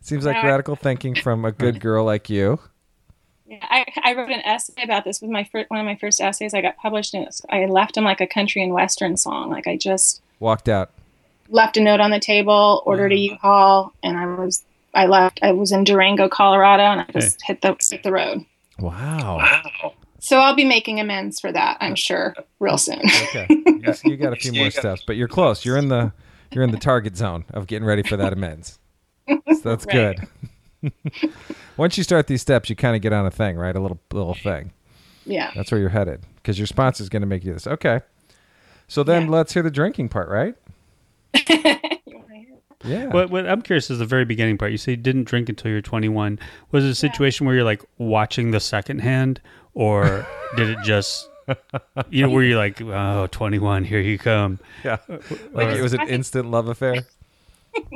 [0.00, 2.58] Seems like radical thinking from a good girl like you.
[3.52, 6.22] Yeah, I, I wrote an essay about this with my first, one of my first
[6.22, 6.54] essays.
[6.54, 7.28] I got published in.
[7.50, 9.50] I left him like a country and western song.
[9.50, 10.90] Like I just Walked out.
[11.50, 13.34] left a note on the table, ordered a mm-hmm.
[13.34, 15.38] U-Haul, and I was I left.
[15.42, 18.44] I was in Durango, Colorado, and I just hit the hit the road.
[18.78, 19.92] Wow.
[20.18, 23.00] So I'll be making amends for that, I'm sure, real soon.
[23.00, 23.46] Okay.
[23.50, 25.64] You, you got a few more steps, but you're close.
[25.64, 26.12] You're in the
[26.52, 28.78] you're in the target zone of getting ready for that amends.
[29.28, 30.16] So that's Right.
[30.16, 30.28] good.
[31.76, 33.74] Once you start these steps, you kind of get on a thing, right?
[33.74, 34.72] A little little thing.
[35.24, 35.50] yeah.
[35.54, 37.66] That's where you're headed because your sponsor is going to make you this.
[37.66, 38.00] Okay.
[38.88, 39.30] So then Yeah.
[39.30, 40.54] let's hear the drinking part, right?
[41.34, 41.44] You
[42.18, 42.62] wanna hear it?
[42.84, 43.06] Yeah.
[43.06, 44.70] What, what I'm curious is the very beginning part.
[44.72, 46.38] You say you didn't drink until you're 21.
[46.72, 49.40] Was it a situation where you're like watching the second hand,
[49.74, 51.28] or did it just,
[52.10, 54.58] you know, where you're like, oh, 21, here you come?
[54.84, 54.98] Yeah.
[55.08, 55.18] Uh,
[55.52, 57.06] like it was an instant love affair.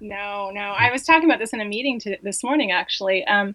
[0.00, 0.60] No, no.
[0.60, 3.24] I was talking about this in a meeting to, this morning, actually.
[3.26, 3.54] Um,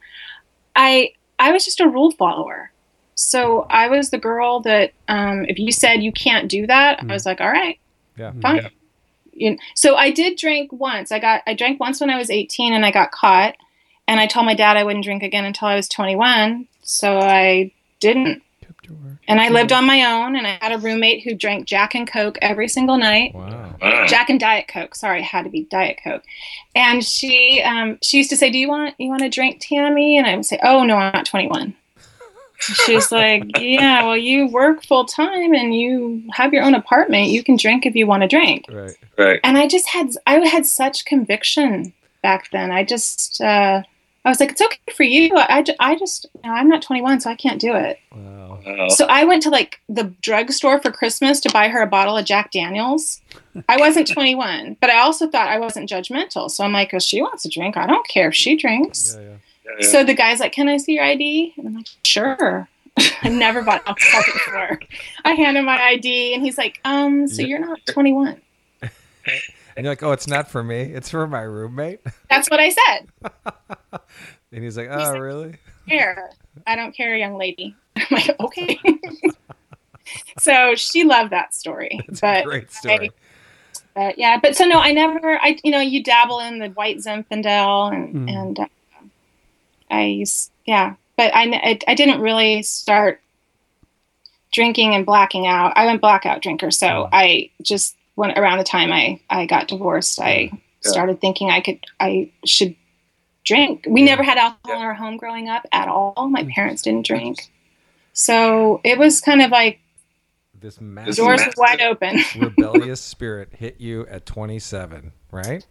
[0.75, 2.71] I I was just a rule follower.
[3.15, 7.05] So I was the girl that um, if you said you can't do that, I
[7.05, 7.77] was like, all right,
[8.17, 8.31] Yeah.
[8.41, 8.69] fine.
[9.33, 11.11] You so I did drink once.
[11.11, 13.55] I got I drank once when I was 18 and I got caught.
[14.07, 16.67] And I told my dad I wouldn't drink again until I was 21.
[16.83, 18.41] So I didn't.
[19.31, 22.05] And I lived on my own and I had a roommate who drank Jack and
[22.05, 23.33] Coke every single night.
[23.33, 24.05] Wow.
[24.05, 24.93] Jack and Diet Coke.
[24.93, 26.23] Sorry, it had to be Diet Coke.
[26.75, 30.17] And she um, she used to say, "Do you want you want a drink, Tammy?"
[30.17, 31.73] And I would say, "Oh no, I'm not 21."
[32.59, 37.29] She's like, "Yeah, well, you work full time and you have your own apartment.
[37.29, 38.65] You can drink if you want to drink."
[39.17, 39.39] Right.
[39.45, 42.69] And I just had I had such conviction back then.
[42.69, 43.83] I just uh,
[44.23, 45.31] I was like, "It's okay for you.
[45.35, 48.87] I, ju- I just you know, I'm not 21, so I can't do it." Wow.
[48.89, 52.25] So I went to like the drugstore for Christmas to buy her a bottle of
[52.25, 53.19] Jack Daniels.
[53.67, 56.51] I wasn't 21, but I also thought I wasn't judgmental.
[56.51, 59.17] So I'm like, if she wants to drink, I don't care if she drinks.
[59.19, 59.37] Yeah,
[59.79, 59.87] yeah.
[59.87, 61.53] So the guy's like, can I see your ID?
[61.57, 62.67] And I'm like, sure.
[63.23, 64.79] I've never bought alcohol before.
[65.25, 67.47] I hand him my ID and he's like, um, so Yeah.
[67.47, 68.39] you're not 21.
[69.77, 70.81] And you're like, oh, it's not for me.
[70.81, 72.01] It's for my roommate.
[72.29, 73.07] That's what I said.
[74.53, 75.55] And he's like, He's oh, like- really?
[75.87, 76.29] Care.
[76.67, 77.73] I don't care, young lady.
[77.95, 78.77] I'm like, okay.
[80.39, 82.01] so she loved that story.
[82.09, 83.11] It's but a great story.
[83.95, 85.37] But yeah, but so no, I never.
[85.41, 88.29] I you know you dabble in the white Zinfandel and Mm.
[88.29, 88.65] and uh,
[89.89, 93.21] I used yeah, but I, I I didn't really start
[94.51, 95.73] drinking and blacking out.
[95.77, 97.09] I'm a blackout drinker, so Mm.
[97.13, 100.21] I just went around the time I I got divorced.
[100.21, 100.55] I mm-hmm.
[100.83, 100.91] Yeah.
[100.91, 102.75] started thinking I could I should
[103.43, 103.85] drink.
[103.87, 104.11] We Yeah.
[104.11, 106.13] never had alcohol in our home growing up at all.
[106.29, 106.51] My mm-hmm.
[106.51, 107.51] parents didn't drink,
[108.13, 109.79] so it was kind of like
[110.59, 112.19] This massive doors massive- wide open.
[112.39, 115.65] rebellious spirit hit you at 27, right?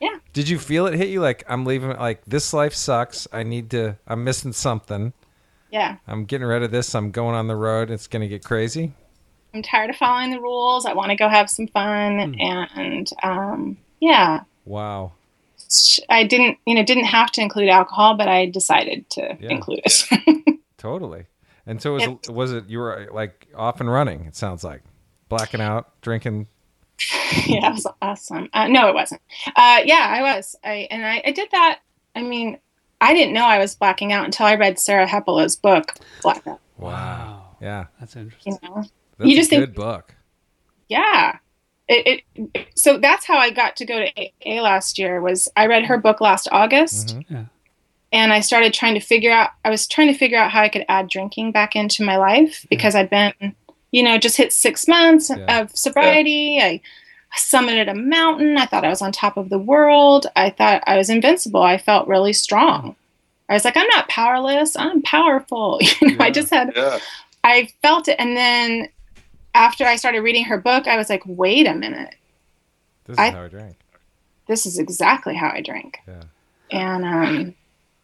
[0.00, 0.18] Yeah.
[0.32, 1.90] Did you feel it hit you like I'm leaving?
[1.90, 3.28] Like this life sucks.
[3.32, 3.96] I need to.
[4.06, 5.12] I'm missing something.
[5.70, 5.96] yeah.
[6.08, 6.94] I'm getting rid of this.
[6.94, 7.90] I'm going on the road.
[7.90, 8.94] It's gonna get crazy.
[9.54, 10.86] I'm tired of following the rules.
[10.86, 15.12] I want to go have some fun, and um, yeah, Wow.
[16.10, 19.50] I didn't, you know, didn't have to include alcohol, but I decided to Yeah.
[19.50, 20.58] include it.
[20.78, 21.24] Totally.
[21.66, 24.24] And so was it, was it you were like off and running?
[24.26, 24.82] It sounds like
[25.28, 26.46] blacking out, drinking.
[27.46, 28.48] yeah, it was awesome.
[28.52, 29.22] Uh, no, it wasn't.
[29.56, 30.56] Uh, yeah, I was.
[30.64, 31.80] I and I, I did that.
[32.14, 32.58] I mean,
[33.00, 36.60] I didn't know I was blacking out until I read Sarah Hepola's book, Blackout.
[36.76, 37.56] Wow.
[37.60, 38.58] Yeah, That's interesting.
[38.62, 38.84] You know,
[39.18, 40.14] that's You just a think- good book.
[40.88, 41.38] yeah.
[41.88, 42.22] It,
[42.54, 44.10] it so that's how I got to go to
[44.46, 45.20] AA last year.
[45.20, 47.16] Was I read her book last August.
[47.18, 47.24] Mhm.
[47.28, 47.44] Yeah.
[48.12, 50.68] and I started trying to figure out I was trying to figure out how I
[50.68, 53.32] could add drinking back into my life because I'd been,
[53.90, 55.60] you know, just hit 6 months Yeah.
[55.62, 56.60] of sobriety.
[56.62, 56.80] I
[57.36, 58.56] summited a mountain.
[58.58, 60.26] I thought I was on top of the world.
[60.36, 61.62] I thought I was invincible.
[61.62, 62.94] I felt really strong.
[63.48, 64.76] I was like, I'm not powerless.
[64.76, 65.80] I'm powerful.
[66.00, 66.98] You know, I just had Yeah.
[67.42, 68.88] I felt it and then
[69.54, 72.14] after I started reading her book, I was like, wait a minute.
[73.04, 73.76] This is I- how I drank.
[74.48, 75.98] This is exactly how I drink.
[76.06, 76.22] Yeah.
[76.70, 77.54] and um,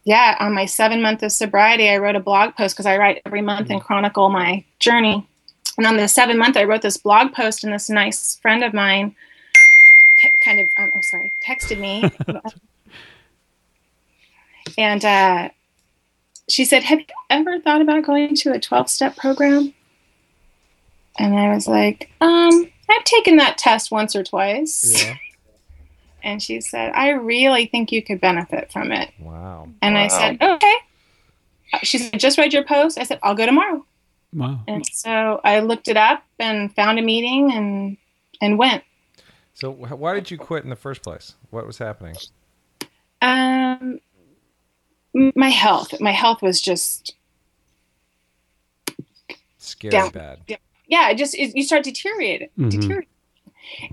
[0.04, 3.22] yeah, on my seven month of sobriety, I wrote a blog post because I write
[3.26, 5.26] every month and chronicle my journey.
[5.76, 8.72] And on the seven month, I wrote this blog post, and this nice friend of
[8.72, 9.14] mine
[10.18, 12.10] t- kind of, um, oh, sorry, texted me.
[14.78, 15.48] and uh,
[16.48, 19.74] she said, Have you ever thought about going to a 12 step program?
[21.18, 25.04] And I was like, um, I've taken that test once or twice.
[25.04, 25.16] Yeah.
[26.20, 29.12] And she said, I really think you could benefit from it.
[29.20, 29.68] Wow.
[29.80, 30.74] And I said, okay.
[31.84, 32.98] She said, just read your post.
[32.98, 33.86] I said, I'll go tomorrow.
[34.34, 34.60] Wow.
[34.66, 37.96] And so I looked it up and found a meeting and
[38.40, 38.82] and went.
[39.54, 41.34] So why did you quit in the first place?
[41.50, 42.16] What was happening?
[43.22, 44.00] Um,
[45.14, 47.14] my health, my health was just
[49.56, 50.10] Scary Yeah.
[50.10, 50.58] bad.
[50.88, 52.70] Yeah, it just it, you start deteriorating, Mhm.
[52.70, 53.08] deteriorating,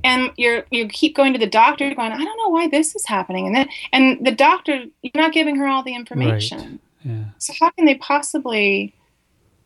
[0.03, 3.05] and you're you keep going to the doctor, going, I don't know why this is
[3.05, 6.79] happening, and then and the doctor, you're not giving her all the information.
[7.03, 7.25] Yeah.
[7.37, 8.91] so how can they possibly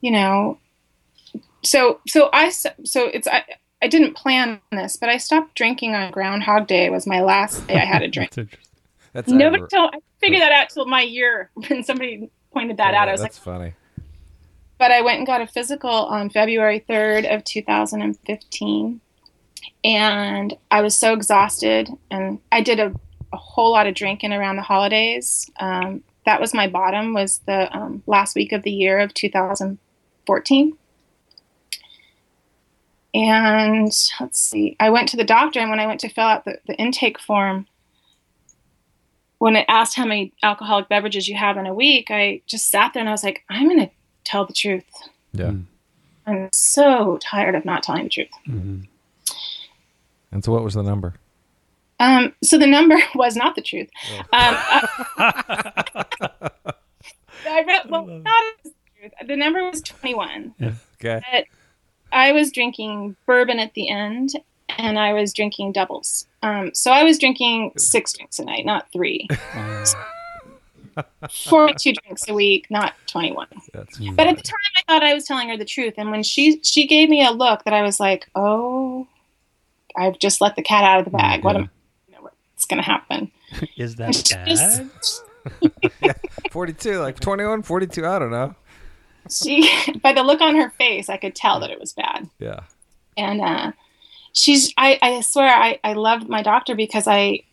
[0.01, 0.57] you know
[1.63, 2.71] so so I so
[3.05, 3.43] it's i
[3.81, 7.65] i didn't plan this but i stopped drinking on groundhog day It was my last
[7.67, 8.69] day i had a drink That's interesting.
[9.13, 12.91] That's nobody ever- told i figured that out till my year when somebody pointed that
[12.93, 13.73] yeah, out i was like that's funny.
[14.79, 19.01] But i went and got a physical on february 3rd of 2015
[19.83, 22.91] and i was so exhausted and i did a,
[23.31, 25.49] a whole lot of drinking around the holidays.
[25.59, 30.77] Um, that was my bottom was the um, last week of the year of 2014
[33.15, 36.45] and let's see i went to the doctor and when i went to fill out
[36.45, 37.65] the, the intake form
[39.39, 42.93] when it asked how many alcoholic beverages you have in a week i just sat
[42.93, 43.89] there and i was like i'm going to
[44.29, 44.85] tell the truth
[45.33, 45.47] Yeah.
[45.51, 45.65] Mm.
[46.27, 48.87] i'm so tired of not telling the truth Mhm.
[50.31, 51.15] And so what was the number?
[51.99, 53.89] um, so the number was not the truth
[54.31, 54.87] um, I,
[57.47, 59.13] I read, well, not the truth.
[59.27, 60.53] The number was 21.
[60.61, 61.21] Okay.
[61.31, 61.45] But
[62.11, 64.33] I was drinking bourbon at the end,
[64.77, 66.27] and I was drinking doubles.
[66.43, 69.27] Um, so I was drinking six drinks a night, not three.
[69.55, 69.83] Wow.
[71.29, 73.47] 42 drinks a week, not 21.
[73.73, 75.95] That's But at the time, I thought I was telling her the truth.
[75.97, 79.07] And when she she gave me a look that I was like, oh,
[79.97, 81.43] I've just let the cat out of the bag.
[81.43, 81.69] What am
[82.07, 83.31] you know, what's going to happen?
[83.77, 85.23] Is that she just-
[86.03, 86.15] bad?
[86.51, 88.55] 42, like 21, 42, I don't know.
[89.31, 89.69] She,
[90.03, 92.29] by the look on her face, I could tell that it was bad.
[92.39, 92.61] Yeah.
[93.17, 93.71] and uh,
[94.33, 97.43] she's I, I swear I, I loved my doctor because I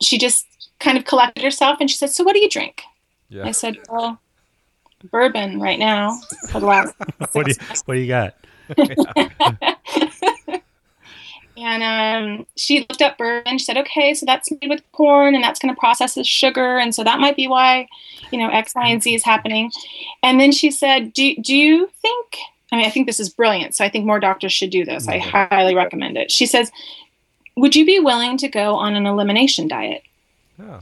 [0.00, 0.46] she just
[0.80, 2.82] kind of collected herself and she said so what do you drink?
[3.28, 3.46] Yeah.
[3.46, 4.20] i said well
[5.10, 6.18] bourbon right now
[6.50, 6.94] for the last
[7.32, 8.34] What do you, what do you got?
[11.56, 15.42] and um, she looked up bourbon she said okay so that's made with corn and
[15.42, 17.86] that's going to process as sugar and so that might be why
[18.30, 19.70] you know x y and z is happening.
[20.22, 22.38] And then she said do, do you think
[22.72, 25.08] i mean i think this is brilliant so i think more doctors should do this.
[25.08, 26.30] I highly recommend it.
[26.30, 26.70] She says
[27.56, 30.02] would you be willing to go on an elimination diet
[30.60, 30.80] Oh.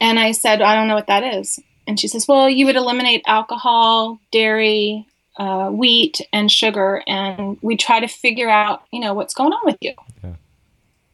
[0.00, 2.76] and i said i don't know what that is and she says well you would
[2.76, 9.14] eliminate alcohol dairy uh, wheat and sugar and we try to figure out you know
[9.14, 9.92] what's going on with you
[10.22, 10.34] Yeah.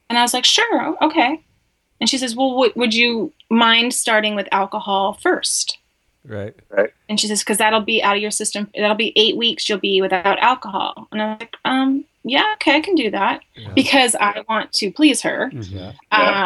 [0.08, 1.40] and i was like sure okay
[2.00, 5.78] and she says well w- would you mind starting with alcohol first
[6.24, 6.54] Right.
[6.68, 6.90] Right.
[7.08, 9.78] and she says because that'll be out of your system that'll be eight weeks you'll
[9.78, 13.72] be without alcohol and i'm like um yeah okay i can do that Yeah.
[13.74, 15.72] because i want to please her Mhm.
[15.72, 15.92] Yeah.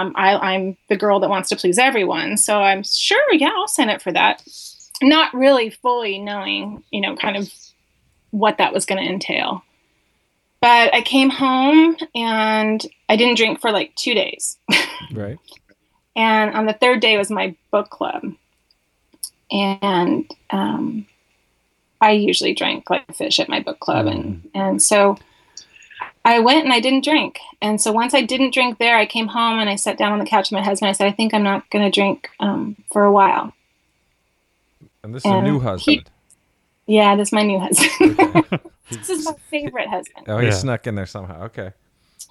[0.00, 3.66] um, I, I'm the girl that wants to please everyone, so I'm sure, yeah, I'll
[3.66, 4.42] sign up for that.
[5.02, 7.52] Not really fully knowing, you know, kind of
[8.30, 9.64] what that was going to entail.
[10.60, 14.56] But I came home and I didn't drink for like two days.
[15.12, 15.38] Right.
[16.16, 18.22] And on the third day was my book club.
[19.54, 21.06] And um,
[22.00, 24.06] I usually drank like fish at my book club.
[24.06, 25.16] And, and so
[26.24, 27.38] I went and I didn't drink.
[27.62, 30.18] And so once I didn't drink there, I came home and I sat down on
[30.18, 30.88] the couch with my husband.
[30.90, 33.52] I said, I think I'm not going to drink um, for a while.
[35.02, 36.10] And this is a And new he- husband.
[36.86, 38.18] Yeah, this is my new husband.
[38.90, 38.98] Okay.
[38.98, 40.26] this is my favorite husband.
[40.28, 40.52] Oh, he Yeah.
[40.52, 41.44] snuck in there somehow.
[41.44, 41.72] Okay.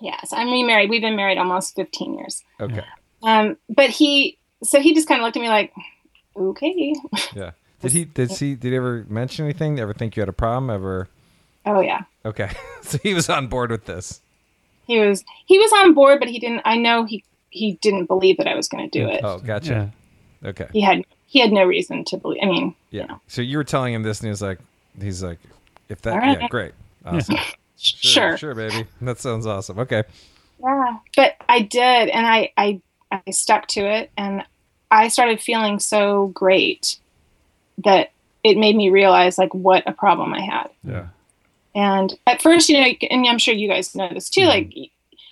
[0.01, 0.87] Yes, I'm remarried.
[0.89, 2.43] We've been married almost 15 years.
[2.59, 2.83] Okay.
[3.23, 5.73] Um, but he, so he just kind of looked at me like,
[6.35, 6.93] okay.
[7.33, 7.51] Yeah.
[7.81, 8.05] Did he?
[8.05, 8.55] Did he?
[8.55, 9.79] Did he ever mention anything?
[9.79, 10.69] Ever think you had a problem?
[10.69, 11.09] Ever?
[11.65, 12.01] Oh yeah.
[12.25, 12.49] Okay.
[12.81, 14.21] so he was on board with this.
[14.87, 18.35] he was he was on board but he didn't i know he he didn't believe
[18.37, 19.91] that i was going to do oh, it Oh, gotcha.
[20.43, 20.67] Okay.
[20.73, 23.05] he had he had no reason to believe i mean Yeah.
[23.05, 23.21] know.
[23.27, 24.59] So you were telling him this, and he was like,
[24.99, 25.39] he's like,
[25.89, 26.41] if that, All right.
[26.41, 26.73] yeah, great,
[27.05, 27.35] awesome,
[27.77, 29.79] sure sure, baby, that sounds awesome.
[29.79, 30.03] Okay.
[30.61, 34.43] yeah but i did and i i I stuck to it, and
[34.93, 36.97] I started feeling so great
[37.83, 38.11] that
[38.43, 40.69] it made me realize like what a problem I had.
[40.83, 41.07] Yeah.
[41.75, 44.47] And at first, you know, and I'm sure you guys know this too, Mhm.
[44.47, 44.73] like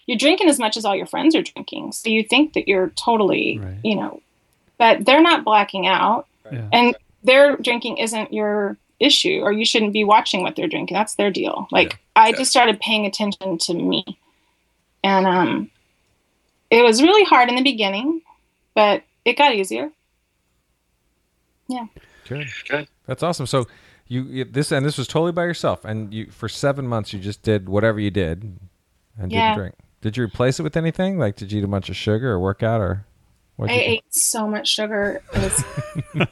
[0.08, 1.92] you're drinking as much as all your friends are drinking.
[1.92, 3.76] So you think that you're totally, Right.
[3.84, 4.22] you know,
[4.80, 6.68] but they're not blacking out Yeah.
[6.74, 10.96] and their drinking isn't your issue or you shouldn't be watching what they're drinking.
[10.96, 11.68] That's their deal.
[11.72, 14.04] Like I just started paying attention to me.
[15.04, 15.70] And um
[16.72, 18.22] it was really hard in the beginning,
[18.74, 19.92] but it got easier.
[21.68, 21.86] Yeah.
[22.28, 22.48] Good.
[22.68, 22.88] Good.
[23.06, 23.46] That's awesome.
[23.46, 23.68] So
[24.08, 27.20] you, you this and this was totally by yourself, and you for seven months you
[27.20, 28.58] just did whatever you did,
[29.18, 29.50] and Yeah.
[29.50, 29.76] didn't drink.
[30.02, 31.18] Did you replace it with anything?
[31.20, 33.06] Like, did you eat a bunch of sugar or work out or?
[33.60, 35.22] I ate so much sugar.
[35.34, 35.38] It
[36.16, 36.26] was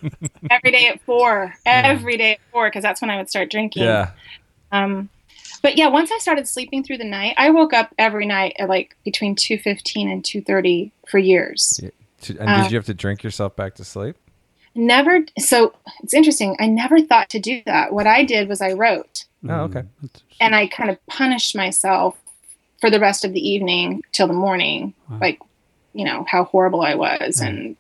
[0.50, 3.84] every day at four, every day at four, because that's when I would start drinking.
[3.84, 4.12] Yeah.
[4.72, 5.10] Um,
[5.62, 8.68] but yeah, once I started sleeping through the night, I woke up every night at
[8.68, 11.80] like between two fifteen and two thirty for years.
[12.22, 14.16] To- And Uh, did you have to drink yourself back to sleep?
[14.76, 15.22] Never.
[15.40, 16.56] So it's interesting.
[16.60, 17.92] I never thought to do that.
[17.94, 19.84] What I did was I wrote, Oh, okay.
[20.04, 20.10] Mm,
[20.42, 22.18] and I kind of punished myself
[22.82, 25.18] for the rest of the evening till the morning, Wow.
[25.22, 25.40] like
[25.94, 27.50] you know how horrible I was, Right.
[27.50, 27.76] and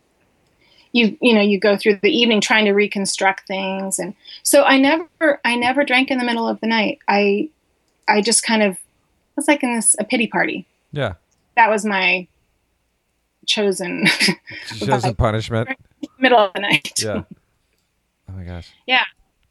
[0.91, 4.77] you you know you go through the evening trying to reconstruct things, and so I
[4.77, 6.99] never I never drank in the middle of the night.
[7.07, 7.49] I
[8.07, 8.77] I just kind of
[9.35, 10.65] was like in this a pity party.
[10.91, 11.13] Yeah.
[11.55, 12.27] That was my
[13.49, 14.05] chosen
[14.77, 15.69] Chosen punishment.
[16.19, 16.93] middle of the night.
[17.03, 17.23] Yeah.
[18.29, 18.71] Oh my gosh.
[18.85, 19.05] Yeah.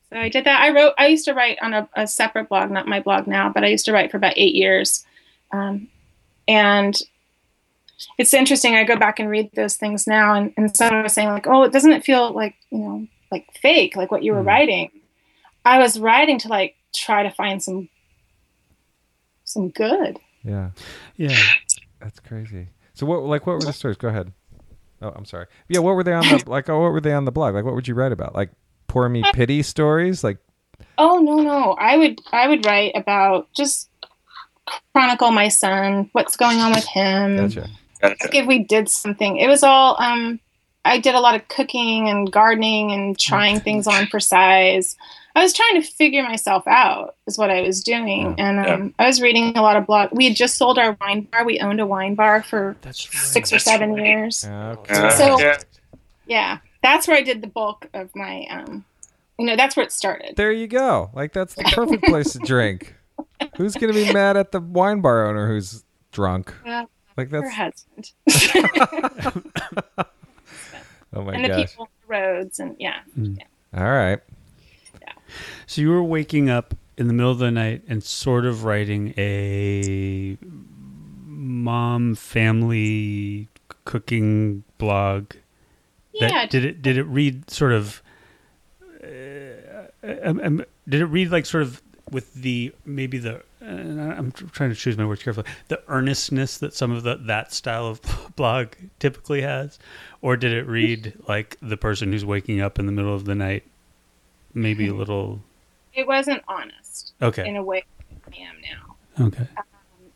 [0.09, 0.63] So I did that.
[0.63, 0.93] I wrote.
[0.97, 3.67] I used to write on a, a separate blog, not my blog now, but I
[3.67, 5.05] used to write for about eight years.
[5.53, 5.89] Um,
[6.47, 6.97] and
[8.19, 8.77] it's interesting.
[8.77, 11.69] I go back and read those things now, and, and someone was saying like, "Oh,
[11.69, 14.47] doesn't it feel like you know, like fake, like what you were Mhm.
[14.47, 14.91] writing?"
[15.65, 17.89] I was writing to like try to find some
[19.43, 20.19] some good.
[20.45, 20.71] Yeah.
[21.17, 21.37] yeah.
[22.01, 22.69] That's crazy.
[22.99, 23.97] So what like what were the stories?
[23.97, 24.33] Go ahead.
[25.01, 25.47] Oh, I'm sorry.
[25.69, 27.55] Yeah, what were they on the like oh, what were they on the blog?
[27.55, 28.35] Like what would you write about?
[28.35, 28.51] Like
[28.89, 30.25] poor me pity stories?
[30.25, 30.39] Like
[30.99, 31.77] Oh no, no.
[31.79, 33.89] I would I would write about just
[34.93, 37.37] chronicle my son, what's going on with him.
[37.37, 37.69] gotcha.
[38.03, 40.39] like if we did something it was all um
[40.85, 44.97] i did a lot of cooking and gardening and trying things on for size
[45.37, 49.07] i was trying to figure myself out is what i was doing and um, i
[49.07, 51.81] was reading a lot of blog we had just sold our wine bar we owned
[51.81, 53.23] a wine bar for That's right.
[53.23, 55.11] six or seven years Okay.
[55.11, 55.39] So-
[56.27, 58.85] yeah that's where i did the bulk of my um
[59.39, 61.11] you know that's where it started There you go.
[61.15, 62.97] Like that's the perfect place to drink.
[63.57, 66.53] Who's gonna be mad at the wine bar owner who's drunk?
[66.67, 66.87] Yeah.
[67.17, 67.87] Like her that's
[68.27, 69.45] husband
[71.15, 73.01] oh my and the people on the roads and yeah
[73.77, 74.19] All right.
[75.67, 79.15] So you were waking up in the middle of the night and sort of writing
[79.17, 80.37] a
[81.27, 83.49] mom family
[83.85, 85.31] cooking blog.
[86.21, 88.03] That- yeah did it did it read sort of
[89.05, 89.87] uh,
[90.25, 94.71] um, um, did it read like sort of with the maybe the uh, I'm trying
[94.71, 98.01] to choose my words carefully the earnestness that some of the that style of
[98.37, 99.79] blog typically has
[100.23, 103.35] or did it read like the person who's waking up in the middle of the
[103.37, 103.65] night
[104.55, 105.41] maybe a little
[105.93, 107.47] it wasn't honest okay.
[107.49, 107.85] in a way
[108.27, 109.27] i am now.
[109.27, 109.49] Okay.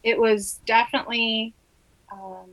[0.02, 1.54] It was definitely
[2.10, 2.50] um,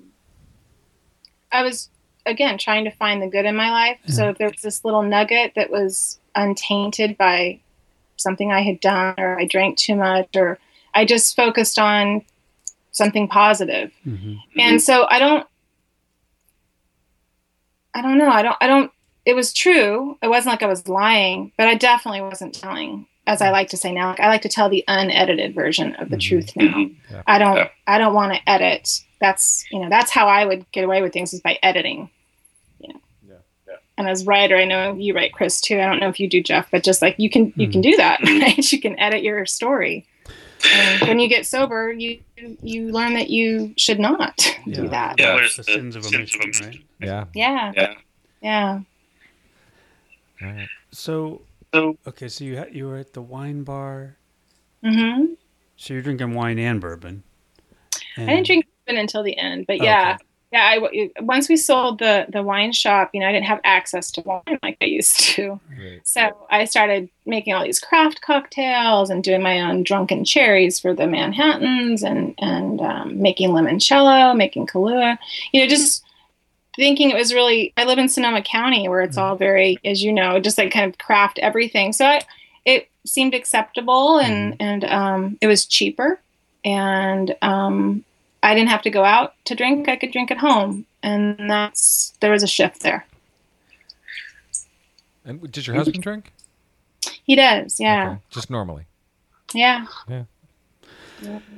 [1.52, 1.90] i was
[2.26, 3.98] again trying to find the good in my life.
[4.08, 7.60] So if there was this little nugget that was untainted by
[8.18, 10.60] something i had done or i drank too much or
[10.94, 12.24] i just focused on
[12.92, 13.92] something positive.
[14.04, 15.48] Hmm and so i don't
[17.94, 18.30] i don't know.
[18.30, 18.92] I don't i don't
[19.30, 20.18] it was true.
[20.24, 23.52] It wasn't like i was lying but i definitely wasn't telling as i mm.
[23.52, 24.08] like to say now.
[24.10, 26.22] Like i like to tell the unedited version of the Mhm.
[26.22, 26.66] truth now.
[26.66, 27.14] Mm-hmm.
[27.14, 27.22] Yeah.
[27.28, 29.02] i don't i don't want to edit.
[29.22, 32.10] That's you know that's how i would get away with things is by editing.
[32.80, 33.00] You know.
[33.28, 33.36] Yeah.
[33.68, 33.76] Yeah.
[34.00, 35.80] and as writer i know you write chris too.
[35.80, 37.92] I don't know if you do jeff but just like you can you can mm-hmm.
[37.92, 38.42] do that mm-hmm.
[38.42, 38.72] right?
[38.72, 40.08] You can edit your story.
[40.74, 42.20] And when you get sober you
[42.64, 45.20] you learn that you should not do that.
[45.20, 46.82] Yeah, Yeah, it's the the sins of sins of omission right?
[47.00, 47.26] Yeah.
[47.34, 47.72] yeah.
[47.76, 47.94] Yeah.
[48.42, 48.80] yeah
[50.42, 50.70] All right.
[50.92, 51.42] so
[51.74, 54.18] So okay so you had you were at the wine bar
[54.84, 55.36] hmm
[55.76, 57.24] so you're drinking wine and bourbon
[58.28, 59.86] I didn't drink bourbon until the end, but Okay.
[59.86, 60.18] yeah,
[60.52, 60.64] yeah.
[60.66, 64.12] I w- once we sold the the wine shop, you know, I didn't have access
[64.12, 66.04] to wine like I used to, Great.
[66.04, 70.94] so I started making all these craft cocktails and doing my own drunken cherries for
[70.94, 75.18] the Manhattan's and and um, making limoncello, making Kahlua,
[75.54, 76.04] you know, just
[76.76, 77.74] thinking it was really.
[77.78, 80.92] I live in Sonoma County where it's all very, as you know, just like kind
[80.92, 81.94] of craft everything.
[81.94, 82.22] So I,
[82.66, 86.20] it seemed acceptable and and um, it was cheaper
[86.66, 88.04] and um,
[88.44, 89.88] I I didn't have to go out to drink.
[89.90, 93.06] I could drink at home, and that's there was a shift there.
[95.26, 96.34] And did your husband drink?
[97.24, 98.20] He does, yeah, Okay.
[98.30, 98.86] Just normally.
[99.54, 99.86] yeah.
[100.10, 100.22] All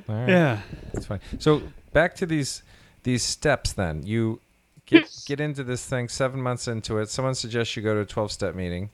[0.07, 0.29] right.
[0.29, 0.61] Yeah.
[0.93, 1.19] That's fine.
[1.39, 1.61] So
[1.93, 2.63] back to these
[3.03, 4.05] these steps then.
[4.05, 4.41] You
[4.91, 7.09] get get into this thing seven months into it.
[7.09, 8.89] Someone suggests you go to a twelve step meeting.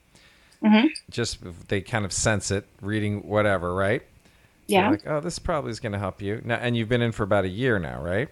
[0.64, 0.89] Mhm.
[1.12, 1.38] Just
[1.68, 4.02] they kind of sense it, reading whatever, right?
[4.68, 4.82] Yeah.
[4.84, 6.41] they're Like, oh, this probably is going to help you.
[6.43, 8.28] Now, and you've been in for about a year now, right?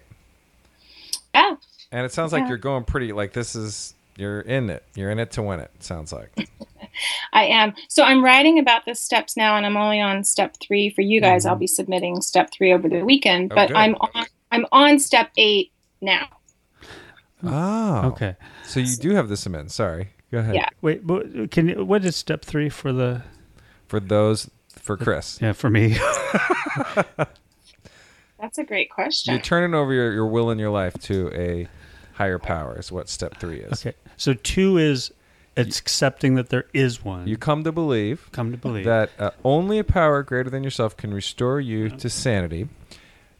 [1.34, 1.54] Yeah.
[1.92, 2.48] And it sounds like Yeah.
[2.48, 3.12] you're going pretty.
[3.12, 4.82] Like this is you're in it.
[4.94, 5.70] You're in it to win it.
[5.80, 6.48] Sounds like.
[7.32, 7.74] I am.
[7.88, 11.20] So I'm writing about the steps now, and I'm only on step three for you
[11.20, 11.44] guys.
[11.46, 13.76] I'll be submitting step three over the weekend, Oh, but.
[13.76, 14.26] I'm on.
[14.52, 16.28] I'm on step eight now.
[17.46, 18.08] Oh.
[18.12, 18.36] Okay.
[18.64, 19.70] So you do have the cement.
[19.70, 20.10] Sorry.
[20.30, 20.54] Go ahead.
[20.54, 20.68] Yeah.
[20.82, 23.22] Wait, but can you, what is step three for the?
[23.86, 25.96] For those, for Chris, Yeah, for me.
[28.38, 29.32] That's a great question.
[29.34, 31.68] you're turning over your, your will and your life to a
[32.14, 32.78] higher power.
[32.78, 33.86] Is what step three is.
[33.86, 33.96] okay.
[34.16, 35.12] So two is
[35.56, 37.26] it's accepting that there is one.
[37.26, 40.96] You come to believe come to believe that uh, only a power greater than yourself
[40.96, 42.68] can restore you to sanity.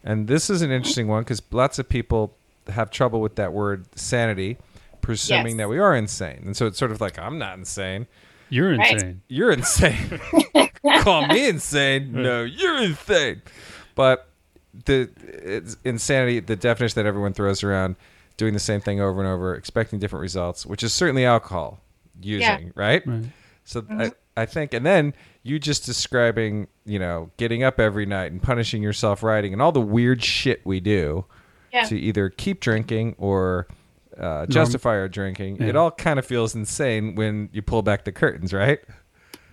[0.03, 2.36] And this is an interesting one because lots of people
[2.69, 4.57] have trouble with that word sanity,
[5.01, 5.57] presuming Yes.
[5.57, 6.43] that we are insane.
[6.45, 8.07] And so it's sort of like, I'm not insane.
[8.49, 8.93] you're Right.
[8.93, 9.21] insane.
[9.27, 10.19] You're insane.
[11.01, 12.11] Call me insane.
[12.13, 13.41] No, you're insane.
[13.95, 14.29] But
[14.85, 17.95] the it's insanity, the definition that everyone throws around,
[18.37, 21.81] doing the same thing over and over, expecting different results, which is certainly alcohol
[22.21, 23.05] using, right?
[23.05, 23.23] Right.
[23.65, 24.01] So mm-hmm.
[24.01, 25.13] I, I think, and then
[25.43, 29.71] you just describing, you know, getting up every night and punishing yourself writing and all
[29.71, 31.25] the weird shit we do
[31.77, 31.83] Yeah.
[31.89, 33.67] to either keep drinking or
[34.17, 35.61] uh, justify our drinking.
[35.61, 38.79] It all kind of feels insane when you pull back the curtains, right?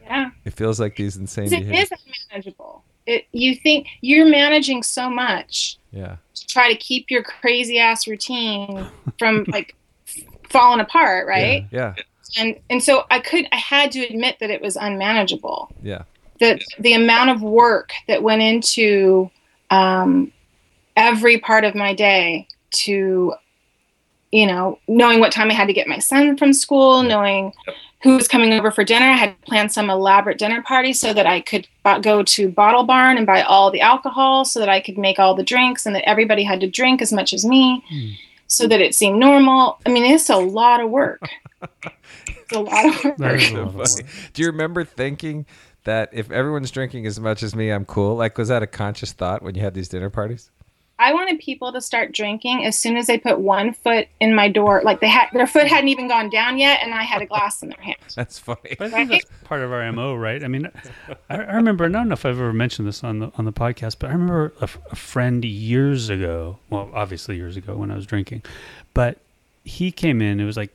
[0.04, 0.30] yeah.
[0.44, 1.46] It feels like these insane.
[1.46, 1.92] It behaviors.
[1.92, 1.98] is
[2.30, 2.82] unmanageable.
[3.06, 6.16] It, you think you're managing so much Yeah.
[6.34, 8.86] to try to keep your crazy ass routine
[9.18, 9.74] from like
[10.48, 11.66] falling apart, right?
[11.70, 11.94] Yeah.
[12.38, 15.70] And and so I could I had to admit that it was unmanageable.
[15.82, 16.02] Yeah.
[16.40, 19.30] that the amount of work that went into
[19.70, 20.32] um,
[20.96, 23.34] every part of my day to
[24.32, 27.52] you know knowing what time i had to get my son from school knowing
[28.02, 31.26] who was coming over for dinner i had planned some elaborate dinner party so that
[31.26, 34.80] i could bo- go to bottle barn and buy all the alcohol so that i
[34.80, 37.84] could make all the drinks and that everybody had to drink as much as me
[37.88, 38.10] hmm.
[38.48, 41.20] so that it seemed normal i mean it's a lot of work
[42.28, 43.88] it's a lot of work That is So lot of work.
[43.88, 44.04] funny.
[44.32, 45.46] Do you remember thinking
[45.84, 48.16] that if everyone's drinking as much as me, I'm cool?
[48.16, 50.50] Like, was that a conscious thought when you had these dinner parties?
[50.98, 54.48] I wanted people to start drinking as soon as they put one foot in my
[54.48, 54.80] door.
[54.84, 57.62] Like they had their foot hadn't even gone down yet, and I had a glass
[57.62, 57.96] in their hand.
[58.14, 58.76] That's funny.
[58.78, 60.44] But I think that's part of our mo, right?
[60.44, 60.70] I mean,
[61.28, 61.84] I, I remember.
[61.84, 64.12] I don't know if I've ever mentioned this on the on the podcast, but I
[64.12, 66.58] remember a, f- a friend years ago.
[66.70, 68.42] Well, obviously years ago when I was drinking,
[68.92, 69.18] but
[69.64, 70.38] he came in.
[70.38, 70.70] It was like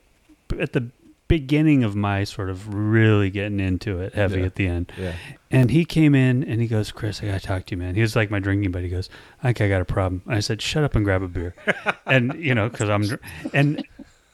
[0.59, 0.89] at the
[1.29, 4.45] beginning of my sort of really getting into it heavy Yeah.
[4.47, 4.91] at the end.
[4.97, 5.13] Yeah.
[5.49, 7.95] And he came in and he goes, Chris, I gotta talk to you, man.
[7.95, 8.85] He was like my drinking buddy.
[8.85, 9.09] He goes,
[9.41, 10.21] I think I got a problem.
[10.25, 11.55] And I said, shut up and grab a beer.
[12.05, 13.17] and, you know, because I'm,
[13.53, 13.81] and,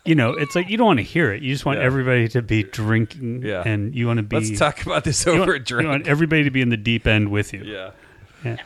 [0.05, 1.41] you know, it's like you don't want to hear it.
[1.43, 1.85] You just want Yeah.
[1.85, 3.61] everybody to be drinking Yeah.
[3.65, 4.37] and you want to be.
[4.37, 5.83] Let's talk about this over want, a drink.
[5.83, 7.63] you want everybody to be in the deep end with you.
[7.65, 7.91] yeah.
[8.43, 8.57] Yeah.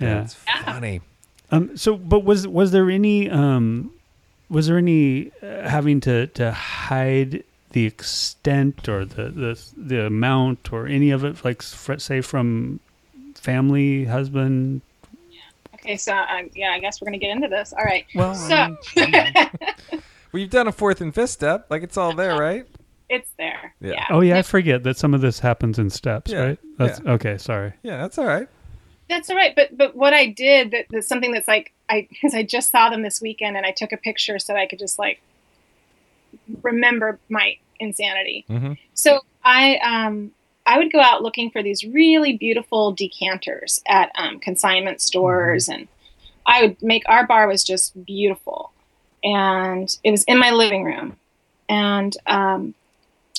[0.00, 0.14] Yeah.
[0.20, 1.00] That's funny.
[1.50, 3.90] Um, so, but was was there any um,
[4.50, 10.72] was there any uh, having to to hide the extent or the the the amount
[10.72, 12.80] or any of it, like fr- say from
[13.34, 14.82] family, husband?
[15.74, 17.72] Okay, so um, yeah, I guess we're gonna get into this.
[17.72, 18.04] All right.
[18.14, 18.76] Well, So
[20.32, 21.66] Well, you've done a fourth and fifth step.
[21.70, 22.66] Like, it's all there, right?
[23.08, 23.74] it's there.
[23.80, 23.92] Yeah.
[23.92, 24.04] Yeah.
[24.10, 26.58] oh yeah, I forget that some of this happens in steps, Yeah, right?
[26.76, 27.38] That's okay.
[27.38, 27.72] Sorry.
[27.82, 28.46] Yeah, that's all right.
[29.08, 29.56] That's all right.
[29.56, 32.90] But but what I did that, that's something that's like I because I just saw
[32.90, 35.22] them this weekend and I took a picture so I could just like
[36.62, 38.44] remember my insanity.
[38.48, 38.76] Mhm.
[38.94, 40.32] So I um
[40.66, 45.88] I would go out looking for these really beautiful decanters at um, consignment stores, and
[46.44, 48.70] I would make our bar was just beautiful,
[49.24, 51.16] and it was in my living room,
[51.70, 52.74] and um,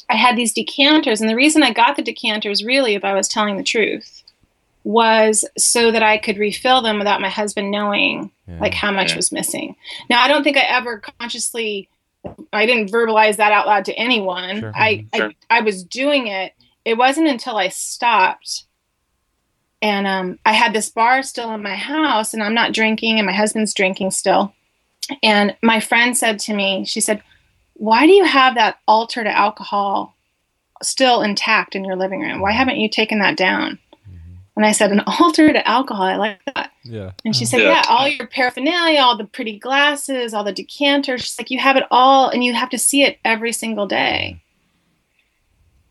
[0.09, 3.27] I had these decanters, and the reason I got the decanters, really, if I was
[3.27, 4.23] telling the truth,
[4.83, 8.57] was so that I could refill them without my husband knowing Yeah.
[8.59, 9.75] like how much was missing.
[10.09, 11.89] Now I don't think I ever consciously
[12.51, 14.59] I didn't verbalize that out loud to anyone.
[14.59, 14.71] Sure.
[14.75, 16.53] I, I I was doing it.
[16.85, 18.63] It wasn't until I stopped
[19.81, 23.25] and um, I had this bar still in my house and I'm not drinking and
[23.25, 24.53] my husband's drinking still.
[25.23, 27.23] And my friend said to me, she said,
[27.73, 30.15] Why do you have that altar to alcohol
[30.83, 32.41] still intact in your living room?
[32.41, 33.79] Why haven't you taken that down?
[34.59, 36.03] And I said, An altar to alcohol.
[36.03, 36.73] I like that.
[36.83, 37.13] Yeah.
[37.23, 37.51] And she uh-huh.
[37.51, 37.75] said, Yeah.
[37.75, 41.21] Yeah, all your paraphernalia, all the pretty glasses, all the decanters.
[41.21, 44.41] She's like, You have it all, and you have to see it every single day.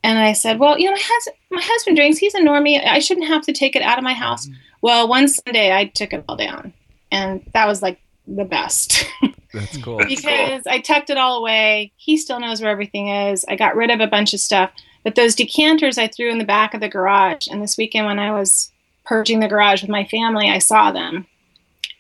[0.05, 2.19] And I said, Well, you know, my husband, my husband drinks.
[2.19, 2.87] He's a normie.
[2.87, 4.45] I shouldn't have to take it out of my house.
[4.45, 4.59] Mm-hmm.
[4.83, 6.75] Well, one Sunday I took it all down,
[7.11, 9.07] and that was like the best
[9.55, 9.97] That's cool.
[10.07, 11.91] because I tucked it all away.
[11.97, 13.47] He still knows where everything is.
[13.49, 14.73] I got rid of a bunch of stuff,
[15.05, 17.49] but those decanters I threw in the back of the garage.
[17.49, 18.71] And this weekend, when I was
[19.05, 21.27] purging the garage with my family, I saw them,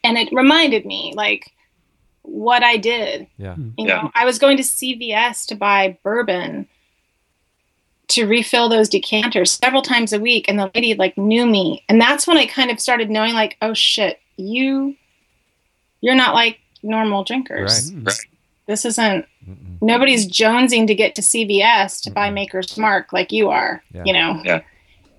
[0.05, 1.51] and it reminded me like
[2.23, 3.27] what I did.
[3.39, 3.55] Yeah.
[3.55, 3.71] Hmm.
[3.79, 4.03] You Yeah.
[4.03, 6.69] know, I was going to CVS to buy bourbon
[8.09, 12.01] to refill those decanters several times a week, and the lady like knew me, and
[12.01, 14.97] that's when I kind of started knowing like, oh shit, you,
[16.01, 17.93] you're not like normal drinkers.
[17.93, 18.05] Right.
[18.07, 18.17] Right.
[18.67, 19.27] This isn't.
[19.49, 19.81] Mm-mm.
[19.81, 23.83] Nobody's jonesing to get to CVS to buy Maker's Mark like you are.
[23.93, 24.03] Yeah.
[24.05, 24.43] You know.
[24.45, 24.61] Yeah.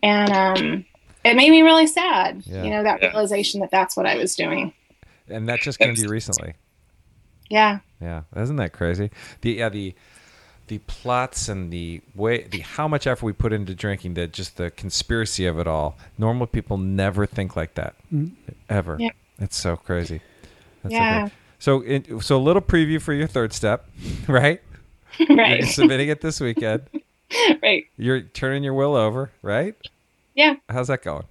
[0.03, 0.85] And um,
[1.25, 2.43] it made me really sad.
[2.45, 2.63] Yeah.
[2.63, 3.09] You know that Yeah.
[3.09, 4.73] realization that that's what I was doing.
[5.27, 6.53] And that just came to you recently.
[7.49, 7.79] Yeah.
[8.01, 9.09] Yeah, isn't that crazy?
[9.41, 9.93] The yeah the
[10.67, 14.55] the plots and the way the how much effort we put into drinking, the just
[14.57, 15.97] the conspiracy of it all.
[16.17, 17.95] Normal people never think like that
[18.69, 18.95] ever.
[18.99, 19.09] Yeah.
[19.39, 20.21] It's so crazy.
[20.83, 21.21] That's Yeah.
[21.21, 21.31] great.
[21.59, 23.85] So it, so a little preview for your third step,
[24.27, 24.61] right?
[25.29, 25.59] right.
[25.59, 26.83] You're submitting it this weekend.
[27.61, 27.85] right.
[27.97, 29.75] You're turning your will over, right?
[30.35, 30.55] Yeah.
[30.69, 31.25] How's that going?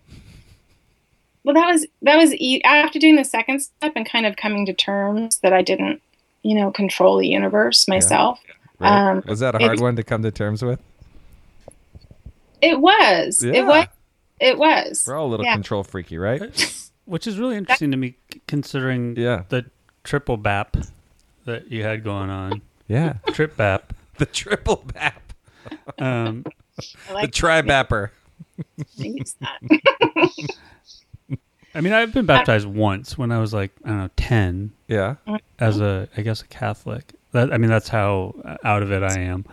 [1.45, 4.67] Well, that was that was e- after doing the second step and kind of coming
[4.67, 6.03] to terms that I didn't,
[6.43, 8.39] you know, control the universe myself.
[8.79, 9.11] Right?
[9.11, 10.79] Um, was that a hard it- one to come to terms with?
[12.61, 13.43] It was.
[13.43, 13.53] Yeah.
[13.55, 13.87] It was.
[14.41, 15.05] It was.
[15.07, 15.55] We're all a little Yeah.
[15.55, 16.41] control freaky, right?
[17.07, 18.17] Which is really interesting to me,
[18.47, 19.45] considering Yeah.
[19.49, 19.65] the
[20.09, 20.77] triple BAP
[21.45, 22.63] that you had going on.
[22.89, 23.15] Yeah.
[23.33, 23.93] Trip BAP.
[24.17, 25.23] The triple bap.
[25.99, 28.11] Um, I The like tri bapper.
[28.97, 29.61] to use that.
[31.75, 35.17] I mean, I've been baptized once when I was like I don't know ten Yeah.
[35.61, 37.13] as a I guess a Catholic.
[37.33, 38.35] That I mean, that's how
[38.65, 39.45] out of it I am,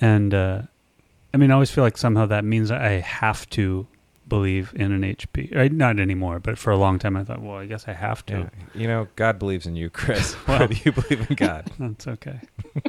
[0.00, 0.62] and uh,
[1.34, 3.86] I mean, I always feel like somehow that means I have to
[4.30, 5.54] believe in an HP.
[5.54, 5.70] Right?
[5.70, 8.38] Not anymore, but for a long time I thought, well, I guess I have to.
[8.38, 8.48] Yeah.
[8.74, 10.34] You know, God believes in you, Chris.
[10.48, 10.60] Well.
[10.60, 11.70] Whether you believe in God.
[11.78, 12.40] That's okay.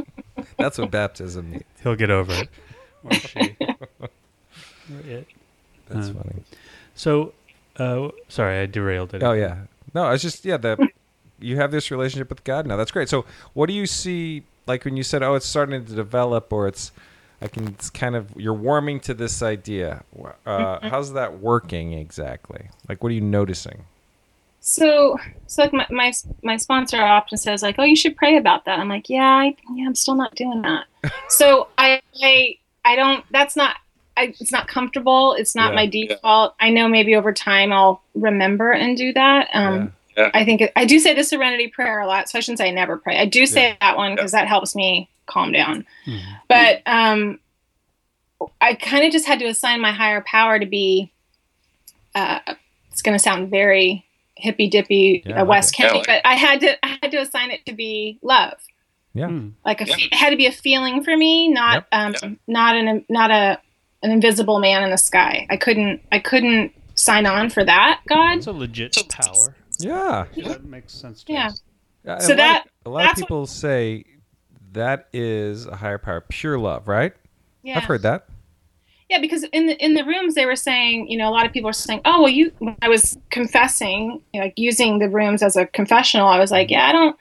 [0.58, 1.64] That's what baptism means.
[1.84, 2.50] He'll get over it.
[3.04, 3.58] Or she.
[3.60, 4.10] or
[5.06, 5.28] it.
[5.89, 6.44] That's Um, funny.
[6.96, 7.34] So,
[7.78, 9.22] uh, sorry, I derailed it.
[9.24, 9.58] Oh yeah.
[9.94, 10.88] No, I was just yeah, the
[11.39, 12.78] you have this relationship with God now.
[12.78, 13.10] That's great.
[13.10, 16.68] So what do you see like when you said, Oh, it's starting to develop or
[16.68, 16.92] it's
[17.42, 20.04] I can it's kind of you're warming to this idea.
[20.46, 22.70] Uh, how's that working exactly?
[22.88, 23.86] Like what are you noticing?
[24.64, 25.18] So,
[25.48, 26.14] so like my, my
[26.44, 29.56] my sponsor often says like, "Oh, you should pray about that." I'm like, "Yeah, I,
[29.74, 30.86] yeah, I'm still not doing that."
[31.30, 33.26] so I, I I don't.
[33.32, 33.76] That's not.
[34.18, 35.34] I, it's not comfortable.
[35.34, 35.76] It's not Yeah.
[35.76, 36.54] my default.
[36.60, 39.48] I know maybe over time I'll remember and do that.
[39.54, 40.30] Um, Yeah.
[40.34, 42.68] I think it, I do say the Serenity Prayer a lot, so I shouldn't say
[42.68, 43.18] I never pray.
[43.18, 43.76] I do say Yeah.
[43.80, 45.86] that one because that helps me calm down.
[46.06, 46.20] Mhm.
[46.48, 47.40] But um,
[48.60, 51.12] I kind of just had to assign my higher power to be.
[52.16, 52.40] Uh,
[52.92, 54.06] it's going to sound very
[54.36, 55.80] hippy dippy Yeah, uh, West it.
[55.84, 58.54] Yeah, County, but I had to I had to assign it to be love.
[59.14, 59.28] Yeah.
[59.28, 59.50] Hmm.
[59.66, 59.96] Like a Yeah.
[59.96, 62.30] fe- it had to be a feeling for me, not um, Yeah.
[62.48, 63.60] not an not a
[64.04, 65.46] an invisible man in the sky.
[65.50, 68.02] I couldn't I couldn't sign on for that.
[68.08, 69.56] God, It's a legit power.
[69.80, 70.26] Yeah.
[70.38, 71.24] That makes sense.
[71.26, 71.48] To Yeah.
[71.48, 71.62] us.
[72.04, 74.06] Yeah, So a lot that- of, a lot of that's what- people say
[74.72, 77.13] that is a higher power, pure love, right?
[77.63, 77.78] yeah.
[77.78, 78.26] I've heard that.
[79.09, 81.51] Yeah, because in the in the rooms they were saying, you know, a lot of
[81.51, 85.09] people were saying, "Oh, well, you." When I was confessing, you know, like using the
[85.09, 87.17] rooms as a confessional, I was like, "Yeah, I don't,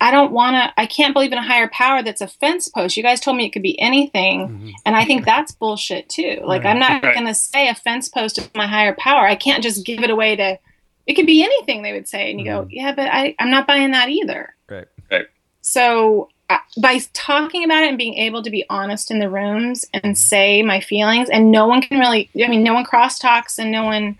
[0.00, 0.72] I don't want to.
[0.80, 2.96] I can't believe in a higher power that's a fence post.
[2.96, 4.72] You guys told me it could be anything, Mhm.
[4.86, 6.40] and I think that's bullshit too.
[6.44, 6.70] Like, Right.
[6.70, 7.12] I'm not Right.
[7.14, 9.26] going to say a fence post is my higher power.
[9.26, 10.58] I can't just give it away to.
[11.06, 13.66] It could be anything they would say, and you go, "Yeah, but I, I'm not
[13.66, 14.86] buying that either." Right.
[15.10, 15.26] Right.
[15.60, 19.84] So Uh, by talking about it and being able to be honest in the rooms
[19.92, 23.58] and say my feelings, and no one can really, I mean, no one cross talks
[23.58, 24.16] and no one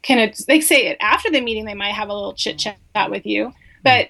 [0.00, 3.26] can, they say it after the meeting, they might have a little chit chat with
[3.26, 3.52] you.
[3.84, 4.08] But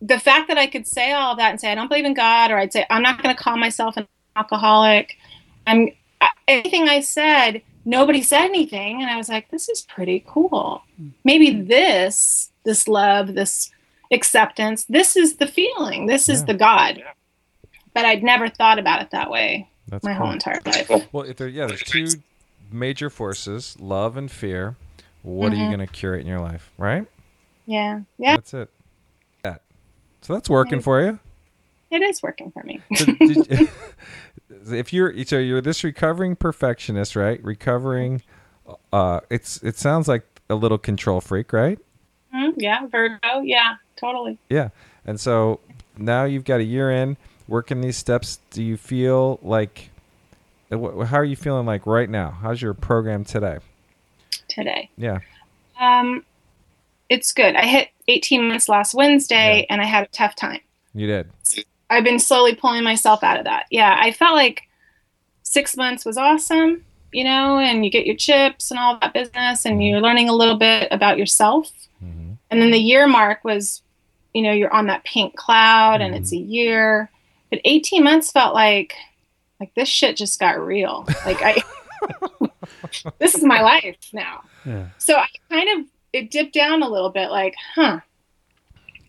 [0.00, 2.14] the fact that I could say all of that and say, I don't believe in
[2.14, 4.06] God, or I'd say, I'm not going to call myself an
[4.36, 5.18] alcoholic.
[5.66, 5.90] I'm
[6.20, 9.02] uh, anything I said, nobody said anything.
[9.02, 10.82] And I was like, this is pretty cool.
[11.24, 13.70] Maybe this, this love, this
[14.14, 16.46] acceptance, this is the feeling, this is Yeah.
[16.46, 16.96] the God.
[16.98, 17.12] Yeah.
[17.92, 20.24] But I'd never thought about it that way That's my cool.
[20.24, 20.90] whole entire life.
[21.12, 22.08] Well, if there, yeah, there's two
[22.72, 24.76] major forces: love and fear.
[25.22, 25.68] What are you Mhm.
[25.76, 27.06] going to curate in your life, right?
[27.66, 28.00] Yeah.
[28.18, 28.36] Yeah.
[28.36, 28.70] That's it.
[29.42, 29.62] That.
[30.22, 31.18] So that's working for you.
[31.90, 32.80] It is working for me.
[32.96, 33.68] So you-
[34.76, 37.42] if you're so you're this recovering perfectionist, right?
[37.44, 38.22] Recovering
[38.92, 41.78] uh, it's it sounds like a little control freak, right?
[42.34, 43.40] Mhm, yeah, Virgo.
[43.42, 44.38] Yeah, totally.
[44.48, 44.70] Yeah.
[45.06, 45.60] And so
[45.96, 47.16] now you've got a year in
[47.46, 48.38] working these steps.
[48.50, 49.90] Do you feel like
[50.72, 52.30] uh, how are you feeling like right now?
[52.30, 53.58] How's your program today?
[54.48, 54.90] Today.
[54.96, 55.20] Yeah.
[55.80, 56.24] Um,
[57.08, 57.54] it's good.
[57.54, 59.66] I hit 18 months last Wednesday, Yeah.
[59.74, 60.60] and I had a tough time.
[60.94, 61.28] You did.
[61.90, 63.66] I've been slowly pulling myself out of that.
[63.70, 64.62] Yeah, I felt like
[65.42, 66.84] six months was awesome,
[67.14, 70.32] you know, and you get your chips and all that business, and you're learning a
[70.34, 71.70] little bit about yourself.
[72.02, 72.36] Mhm.
[72.50, 73.82] And then the year mark was,
[74.32, 77.10] you know, you're on that pink cloud, and it's a year.
[77.50, 78.94] But 18 months felt like,
[79.60, 81.06] like this shit just got real.
[81.24, 81.62] Like I,
[83.18, 84.42] this is my life now.
[84.66, 84.88] Yeah.
[84.98, 88.00] So I kind of it dipped down a little bit, like, huh.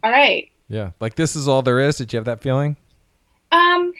[0.04, 0.92] All right, Yeah.
[1.00, 1.98] Like this is all there is.
[1.98, 2.78] Did you have that feeling?
[3.52, 3.94] Um,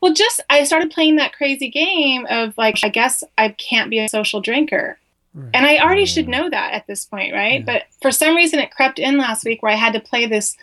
[0.00, 3.98] well, just I started playing that crazy game of like, I guess I can't be
[3.98, 4.98] a social drinker.
[5.34, 5.50] Right.
[5.54, 7.60] And I already should know that at this point, right?
[7.60, 7.64] Yeah.
[7.66, 10.56] But for some reason, it crept in last week where I had to play this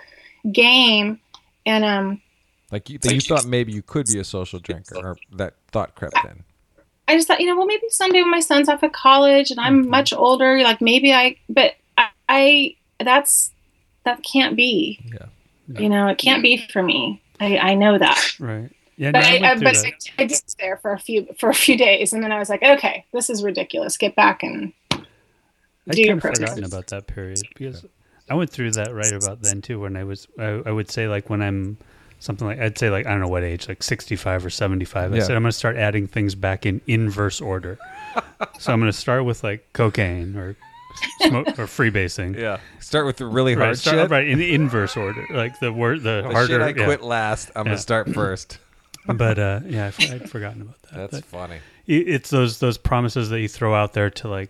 [0.51, 1.19] game,
[1.65, 2.21] and um,
[2.71, 5.95] Like you, that you thought maybe you could be a social drinker, or that thought
[5.95, 6.43] crept in.
[7.07, 9.59] I just thought, you know, well, maybe someday when my son's off at college and
[9.59, 9.89] I'm Mhm.
[9.89, 13.51] much older, like maybe I, but I, I that's
[14.03, 14.99] that can't be.
[15.05, 15.79] Yeah.
[15.79, 17.21] You know, it can't be for me.
[17.39, 18.39] I, I know that.
[18.39, 18.71] Right.
[18.97, 19.11] Yeah.
[19.11, 19.85] but no, I I, went I, through but.
[20.19, 22.49] I, I did there for a few for a few days, and then I was
[22.49, 23.97] like, okay, this is ridiculous.
[23.97, 25.05] Get back and I'd
[25.91, 26.39] do your kind of process.
[26.49, 27.85] forgotten about that period because
[28.29, 29.79] I went through that right about then too.
[29.81, 31.77] When I was, I, I would say like when I'm
[32.19, 35.13] something like I'd say like I don't know what age, like 65 or 75.
[35.13, 35.23] I Yeah.
[35.23, 37.77] said I'm going to start adding things back in inverse order.
[38.59, 40.55] so I'm going to start with like cocaine or
[41.21, 42.35] smoke or freebasing.
[42.39, 42.57] Yeah.
[42.79, 44.09] Start with the really hard Right, start, shit.
[44.09, 46.47] right in inverse order, like the word, the The harder.
[46.47, 46.85] shit I yeah.
[46.85, 47.51] quit last.
[47.55, 47.71] I'm Yeah.
[47.73, 48.57] gonna start first.
[49.07, 50.93] But uh, yeah, I- I'd forgotten about that.
[51.11, 51.59] That's But funny.
[51.87, 54.49] it's those those promises that you throw out there to like,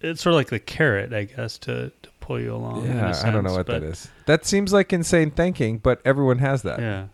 [0.00, 2.84] it's sort of like the carrot, I guess, to, to pull you along.
[2.86, 4.08] in a Yeah, I don't know what but- that is.
[4.26, 6.78] That seems like insane thinking, but everyone has that.
[6.80, 7.06] Yeah.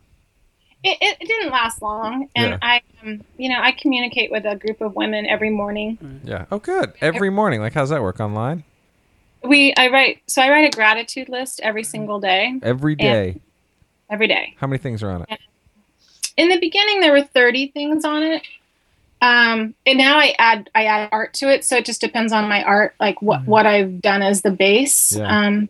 [0.83, 2.29] it, it, it didn't last long.
[2.37, 2.59] And Yeah.
[2.61, 6.21] I, um, you know, I communicate with a group of women every morning.
[6.25, 6.45] Yeah.
[6.53, 6.93] Oh, good.
[7.01, 7.61] Every morning.
[7.63, 8.65] Like, how's that work online?
[9.43, 13.41] We, I write, so I write a gratitude list every single day, Every day.
[14.11, 14.55] every day.
[14.59, 15.39] How many things are on it?
[16.37, 18.43] In the beginning, there were thirty things on it.
[19.23, 22.49] Um, and now I add I add art to it, so it just depends on
[22.49, 25.17] my art, like what what I've done as the base.
[25.17, 25.47] Yeah.
[25.47, 25.69] Um,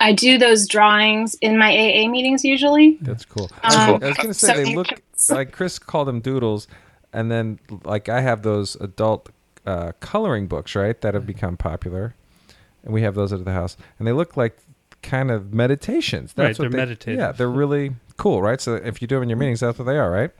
[0.00, 2.98] I do those drawings in my AA meetings usually.
[3.00, 3.50] That's cool.
[3.62, 6.66] Um, I was gonna say so they look like Chris called them doodles,
[7.12, 9.28] and then like I have those adult
[9.66, 12.14] uh, coloring books, right, that have become popular,
[12.84, 14.56] and we have those at the house, and they look like
[15.02, 16.34] kind of meditations.
[16.36, 17.18] Right, That's what they're they, meditative.
[17.20, 18.60] Yeah, they're really cool, right?
[18.60, 20.30] So if you do them in your meetings, that's what they are, right?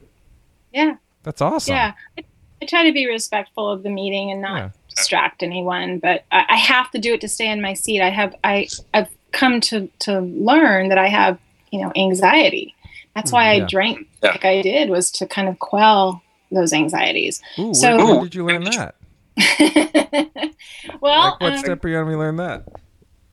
[0.72, 1.74] Yeah, That's awesome.
[1.74, 1.92] yeah.
[2.18, 2.24] I,
[2.60, 4.70] I try to be respectful of the meeting and not Yeah.
[4.94, 8.02] distract anyone, but I, I have to do it to stay in my seat.
[8.02, 11.38] I have I I've come to to learn that I have
[11.70, 12.74] you know anxiety.
[13.14, 13.64] That's why Yeah.
[13.64, 17.40] I drank like I did was to kind of quell those anxieties.
[17.58, 18.94] Ooh, So- where, where did you learn that?
[21.00, 22.06] well, like, what um, step are you on?
[22.08, 22.64] We learn that.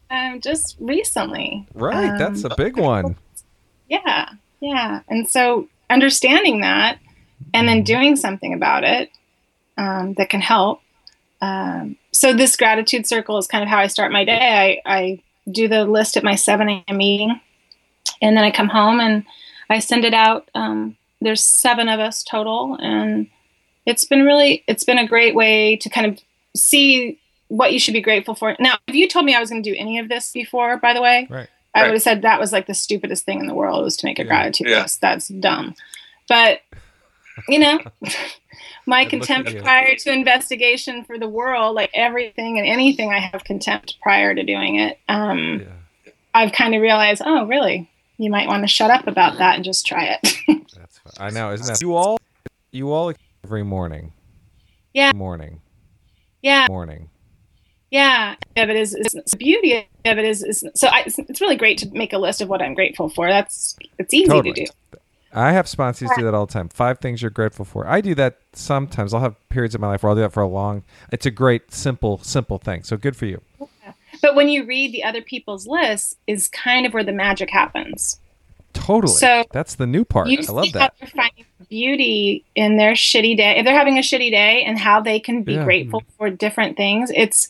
[0.10, 1.66] Um, just recently.
[1.74, 3.16] Right, that's Um, a big one.
[3.90, 4.30] Yeah,
[4.60, 5.02] yeah.
[5.08, 7.00] And so understanding that
[7.54, 9.10] and then doing something about it
[9.78, 10.82] um, that can help.
[11.42, 14.82] Um, so this gratitude circle is kind of how I start my day.
[14.86, 16.98] I, I do the list at my 7 a.m.
[16.98, 17.40] meeting
[18.22, 19.26] and then I come home and
[19.70, 20.50] I send it out.
[20.56, 23.28] Um, there's seven of us total and
[23.86, 26.20] it's been really, it's been a great way to kind of
[26.56, 28.56] see what you should be grateful for.
[28.60, 30.94] Now, if you told me I was going to do any of this before, by
[30.94, 31.48] the way, Right.
[31.74, 34.06] I would have said that was like the stupidest thing in the world was to
[34.06, 34.28] make a Yeah.
[34.28, 34.82] gratitude Yeah.
[34.84, 35.02] list.
[35.02, 35.76] That's dumb.
[36.28, 36.62] But
[37.50, 37.80] you know,
[38.86, 43.20] my Good look contempt prior to investigation for the world, like everything and anything, I
[43.20, 44.98] have contempt prior to doing it.
[45.10, 47.90] Um, Yeah, I've kind of realized, oh, really?
[48.18, 50.38] You might want to shut up about that and just try it.
[50.78, 51.14] that's fun.
[51.20, 51.82] I know, isn't that?
[51.82, 52.18] You all,
[52.72, 53.12] you all
[53.44, 54.14] every morning.
[54.94, 55.12] Yeah.
[55.14, 55.60] Morning.
[56.42, 57.10] yeah, Morning.
[57.96, 58.36] Yeah.
[58.58, 59.74] Of it is, is the beauty
[60.06, 62.50] of it is, is so I, it's, it's really great to make a list of
[62.50, 63.28] what I'm grateful for.
[63.30, 64.54] That's it's easy Totally.
[64.54, 65.00] to do.
[65.34, 66.70] I have sponsors do that all the time.
[66.70, 67.86] Five things you're grateful for.
[67.88, 69.14] I do that sometimes.
[69.14, 70.84] I'll have periods of my life where I'll do that for a long.
[71.12, 72.84] It's a great, simple, simple thing.
[72.84, 73.42] So good for you.
[74.22, 78.20] But when you read the other people's lists, is kind of where the magic happens.
[78.72, 79.14] Totally.
[79.14, 80.28] So, that's the new part.
[80.30, 80.94] I love that.
[81.00, 83.58] they're finding beauty in their shitty day.
[83.58, 85.64] If they're having a shitty day and how they can be Yeah.
[85.66, 87.50] grateful for different things, it's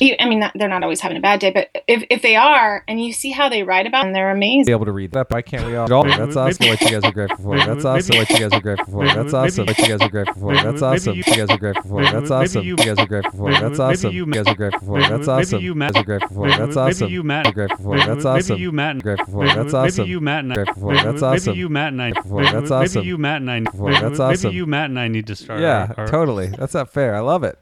[0.00, 3.02] I mean, they're not always having a bad day, but if, if they are, and
[3.02, 4.66] you see how they write about, them, they're amazing.
[4.66, 5.30] Be able to read that.
[5.30, 5.86] Why can't we all?
[5.88, 6.68] That's awesome.
[6.68, 7.56] What you guys are grateful for.
[7.58, 8.16] That's awesome.
[8.18, 9.06] What you guys are grateful for.
[9.06, 9.66] That's awesome.
[9.66, 10.54] What you guys are grateful for.
[10.54, 11.10] That's awesome.
[11.12, 12.02] What you guys are grateful for.
[12.04, 12.64] That's awesome.
[12.66, 13.50] You guys are grateful for.
[13.52, 14.12] That's awesome.
[14.14, 15.00] You guys are grateful for.
[15.00, 15.62] That's awesome.
[15.62, 16.48] You guys are grateful for.
[16.48, 17.06] That's awesome.
[17.06, 17.54] Maybe you, Matt.
[17.54, 17.98] Grateful for.
[17.98, 18.54] That's awesome.
[18.56, 18.94] Maybe you, Matt.
[18.96, 19.46] and- Grateful for.
[19.46, 20.02] That's awesome.
[20.04, 20.44] Maybe you, Matt.
[20.44, 20.94] And Grateful for.
[20.94, 21.50] That's awesome.
[21.52, 21.92] Maybe you, Matt.
[21.92, 22.12] And I.
[22.22, 22.42] For.
[22.44, 23.00] That's awesome.
[23.00, 23.40] Maybe you, Matt.
[23.42, 23.70] And I.
[23.70, 23.92] For.
[23.92, 24.48] That's awesome.
[24.48, 24.90] Maybe you, Matt.
[24.90, 25.60] And I need to start.
[25.60, 26.46] Yeah, our- our- totally.
[26.48, 27.14] That's not fair.
[27.14, 27.58] I love it.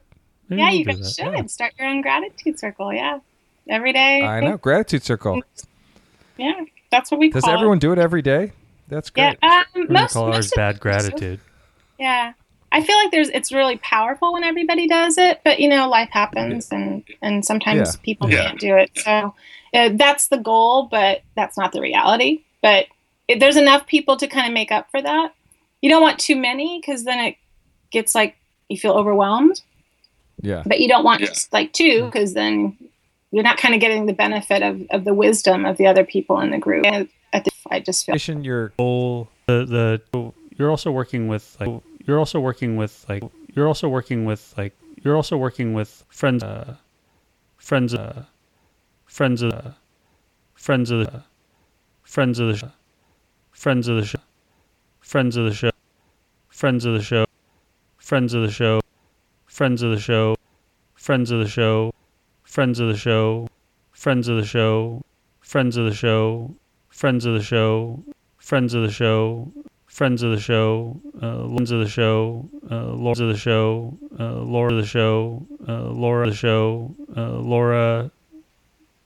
[0.49, 1.45] Maybe Yeah, we'll you do guys should Yeah.
[1.47, 2.93] start your own gratitude circle.
[2.93, 3.19] Yeah,
[3.69, 4.21] every day.
[4.21, 4.57] I know.
[4.57, 5.41] Gratitude circle.
[6.37, 8.51] Yeah, that's what we Does call everyone do it every day?
[8.87, 9.13] That's it.
[9.17, 9.51] Yeah, great.
[9.51, 10.81] um, We're most, call ours most of bad us do.
[10.81, 11.39] gratitude.
[11.99, 12.33] Yeah.
[12.71, 16.09] I feel like there's it's really powerful when everybody does it, but you know, life
[16.11, 18.01] happens and and sometimes Yeah.
[18.03, 18.47] people Yeah.
[18.47, 18.91] can't do it.
[18.95, 19.33] So
[19.73, 22.41] uh, that's the goal, but that's not the reality.
[22.61, 22.87] But
[23.29, 25.33] it, there's enough people to kind of make up for that.
[25.81, 27.35] You don't want too many because then it
[27.91, 28.35] gets like
[28.67, 29.61] you feel overwhelmed,
[30.41, 30.63] Yeah.
[30.65, 32.77] but you don't want just like two because then
[33.31, 36.39] you're not kind of getting the benefit of, of the wisdom of the other people
[36.39, 36.85] in the group.
[36.85, 41.81] And I, think I just feel your goal the the you're also working with like
[42.05, 43.23] you're also working with like
[43.53, 44.73] you're also working with like
[45.03, 46.75] you're also working with friends uh,
[47.57, 48.23] friends uh,
[49.05, 49.73] friends of the
[50.53, 51.23] friends of the
[52.03, 52.71] friends of the show
[53.51, 54.19] friends of the show
[55.01, 55.71] friends of the show
[56.49, 57.25] friends of the show
[57.97, 58.79] friends of the show
[59.55, 60.35] friends of the show
[60.95, 61.91] friends of the show
[62.43, 63.47] friends of the show
[63.91, 65.01] friends of the show
[65.39, 66.53] friends of the show
[66.89, 68.03] friends of the show
[68.45, 69.49] friends of the show,
[69.87, 74.41] friends of the show, uh, lords of the show, uh, lords of the show, uh,
[74.41, 78.11] Laura of the show, uh, Laura of the show, uh, Laura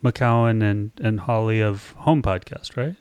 [0.03, 2.95] McKowen and, and Holly of Home Podcast, right?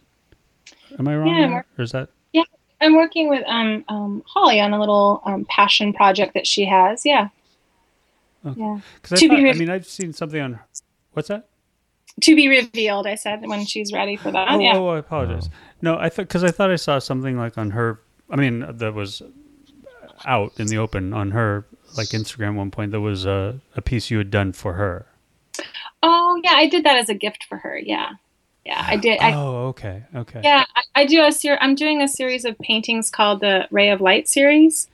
[0.98, 1.34] Am I wrong?
[1.34, 2.10] Yeah, or is that?
[2.34, 2.42] Yeah,
[2.82, 7.06] I'm working with um, um, Holly on a little um, passion project that she has.
[7.06, 7.28] Yeah.
[8.46, 8.60] Okay.
[8.60, 8.80] Yeah.
[9.02, 10.60] Because To I, be thought, I mean, I've seen something on.
[11.12, 11.48] What's that?
[12.22, 14.48] To be revealed, I said, when she's ready for that.
[14.50, 14.76] Oh, yeah.
[14.76, 15.48] oh, I apologize.
[15.82, 18.00] No, I thought because I thought I saw something like on her.
[18.30, 19.22] I mean, that was
[20.24, 21.64] out in the open on her
[21.96, 22.90] like Instagram one point.
[22.90, 25.06] There was a, a piece you had done for her.
[26.02, 26.52] Oh, yeah.
[26.54, 27.78] I did that as a gift for her.
[27.78, 28.10] Yeah.
[28.64, 28.84] Yeah.
[28.86, 29.20] I did.
[29.20, 30.40] I, oh, okay, okay.
[30.44, 30.64] yeah.
[30.76, 34.00] I, I do a ser- I'm doing a series of paintings called the Ray of
[34.00, 34.88] Light series.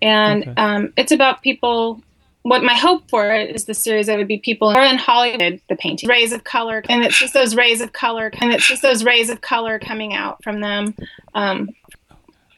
[0.00, 0.54] And Okay.
[0.56, 2.02] um, it's about people.
[2.46, 5.74] What my hope for it is the series that would be people in Hollywood, the
[5.74, 9.02] painting, rays of color, and it's just those rays of color, and it's just those
[9.02, 10.94] rays of color coming out from them.
[11.34, 11.70] Um,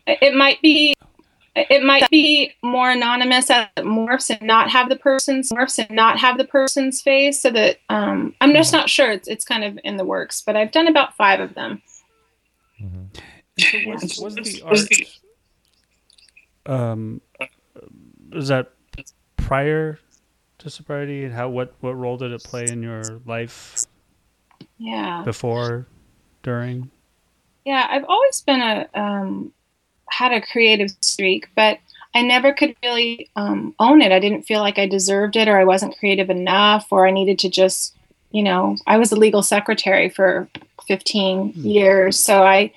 [0.07, 0.95] it it might be
[1.57, 5.91] it might be more anonymous as it morphs and not have the person's morphs and
[5.97, 9.11] not have the person's face so that um, i'm just not sure.
[9.11, 11.81] It's, it's kind of in the works but i've done about five of them.
[13.59, 15.09] So was, was the
[16.69, 17.23] art um
[18.31, 18.73] was that
[19.49, 19.99] prior
[20.59, 23.87] to sobriety and how what what role did it play in your life
[24.77, 25.23] yeah.
[25.25, 25.87] before
[26.43, 26.91] during?
[27.65, 29.53] Yeah i've always been a um,
[30.11, 31.79] had a creative streak but
[32.15, 34.13] i never could really um, own it.
[34.13, 37.39] I didn't feel like i deserved it or i wasn't creative enough or i needed
[37.41, 37.97] to just
[38.31, 40.49] you know i was a legal secretary for
[40.87, 42.73] 15 years so i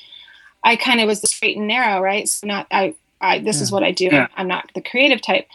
[0.64, 2.28] i kind of was the straight and narrow right?
[2.28, 4.10] So not i i this is what i do.
[4.38, 5.48] I'm not the creative type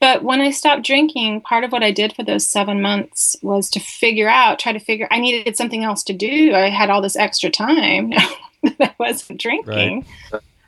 [0.00, 3.70] but when i stopped drinking part of what i did for those seven months was
[3.70, 7.02] to figure out try to figure i needed something else to do i had all
[7.02, 8.10] this extra time
[8.62, 10.04] that i wasn't drinking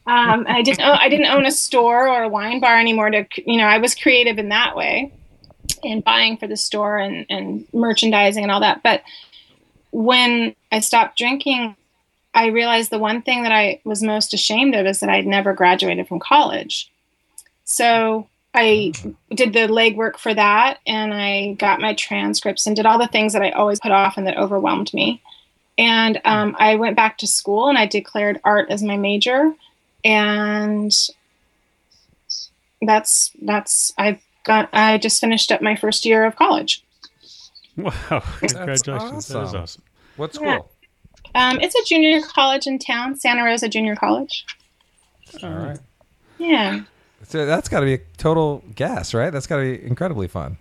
[0.07, 0.83] um, I didn't.
[0.83, 3.11] Own, I didn't own a store or a wine bar anymore.
[3.11, 5.13] To you know, I was creative in that way,
[5.83, 8.85] in buying for the store and and merchandising and all that.
[8.85, 9.03] But
[9.91, 11.75] when I stopped drinking,
[12.35, 15.55] I realized the one thing that I was most ashamed of is that I'd never
[15.55, 16.89] graduated from college.
[17.65, 18.93] So I
[19.35, 23.33] did the legwork for that, and I got my transcripts and did all the things
[23.35, 25.23] that I always put off and that overwhelmed me.
[25.79, 29.55] And um, I went back to school and I declared art as my major
[30.07, 30.93] and
[32.81, 36.85] that's that's I've got I just finished up my first year of college.
[37.77, 39.63] wow congratulations that is awesome.
[39.63, 39.83] awesome
[40.17, 40.47] What school?
[40.47, 40.61] Yeah.
[41.35, 44.47] Um, it's a junior college in town, Santa Rosa Junior College.
[45.43, 45.79] All right.
[46.39, 46.81] Yeah,
[47.25, 49.31] So that's got to be a total gas, right?
[49.31, 50.59] That's got to be incredibly fun.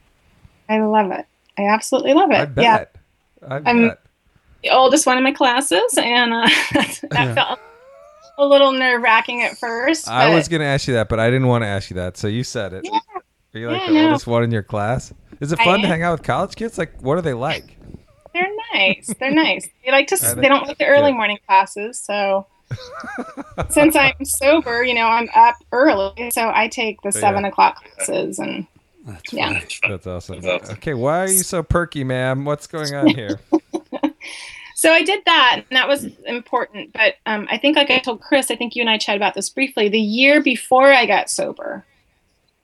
[0.70, 1.26] I love it.
[1.58, 2.36] I absolutely love it.
[2.38, 2.96] I bet.
[3.42, 4.00] Yeah, I I'm- bet.
[4.64, 7.34] the oldest one in my classes, and uh, that Yeah.
[7.36, 7.60] felt
[8.38, 10.10] a little nerve wracking at first.
[10.10, 12.18] I was going to ask you that, but I didn't want to ask you that.
[12.18, 12.84] So you said it.
[12.86, 13.00] Yeah.
[13.54, 14.08] Are you like Yeah, the no.
[14.08, 15.14] oldest one in your class?
[15.40, 15.92] Is it I fun to am.
[15.92, 16.78] hang out with college kids?
[16.78, 17.78] Like, what are they like?
[18.34, 19.14] They're nice.
[19.20, 19.70] They're nice.
[19.86, 20.18] They like to.
[20.18, 20.34] They?
[20.42, 21.16] They don't like the early Good.
[21.18, 21.98] morning classes.
[22.00, 22.48] So
[23.70, 27.20] since I'm sober, you know, I'm up early, so I take the Yeah.
[27.22, 28.66] seven o'clock classes, and
[29.06, 29.60] That's Yeah.
[29.88, 30.44] That's awesome.
[30.46, 32.44] Okay, why are you so perky, ma'am?
[32.46, 33.40] What's going on here?
[34.78, 36.92] So I did that, and that was important.
[36.92, 39.34] But um, I think, like I told Chris, I think you and I chatted about
[39.34, 39.88] this briefly.
[39.88, 41.86] The year before I got sober,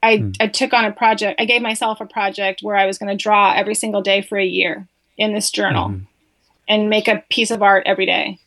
[0.03, 0.31] I, Hmm.
[0.41, 1.39] I took on a project.
[1.39, 4.37] I gave myself a project where I was going to draw every single day for
[4.37, 4.87] a year
[5.17, 6.05] in this journal Mhm.
[6.67, 8.37] and make a piece of art every day.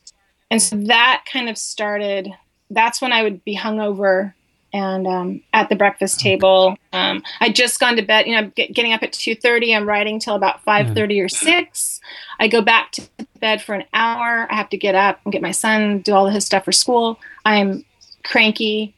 [0.50, 2.28] And so that kind of started.
[2.70, 4.34] That's when I would be hungover
[4.72, 6.76] and um, at the breakfast table.
[6.92, 8.26] Um, I'd just gone to bed.
[8.26, 9.74] You know, get, getting up at two thirty.
[9.74, 12.00] I'm writing till about five thirty or six.
[12.38, 13.08] I go back to
[13.40, 14.46] bed for an hour.
[14.50, 16.72] I have to get up and get my son, do all of his stuff for
[16.72, 17.18] school.
[17.44, 17.84] I'm
[18.24, 18.94] cranky.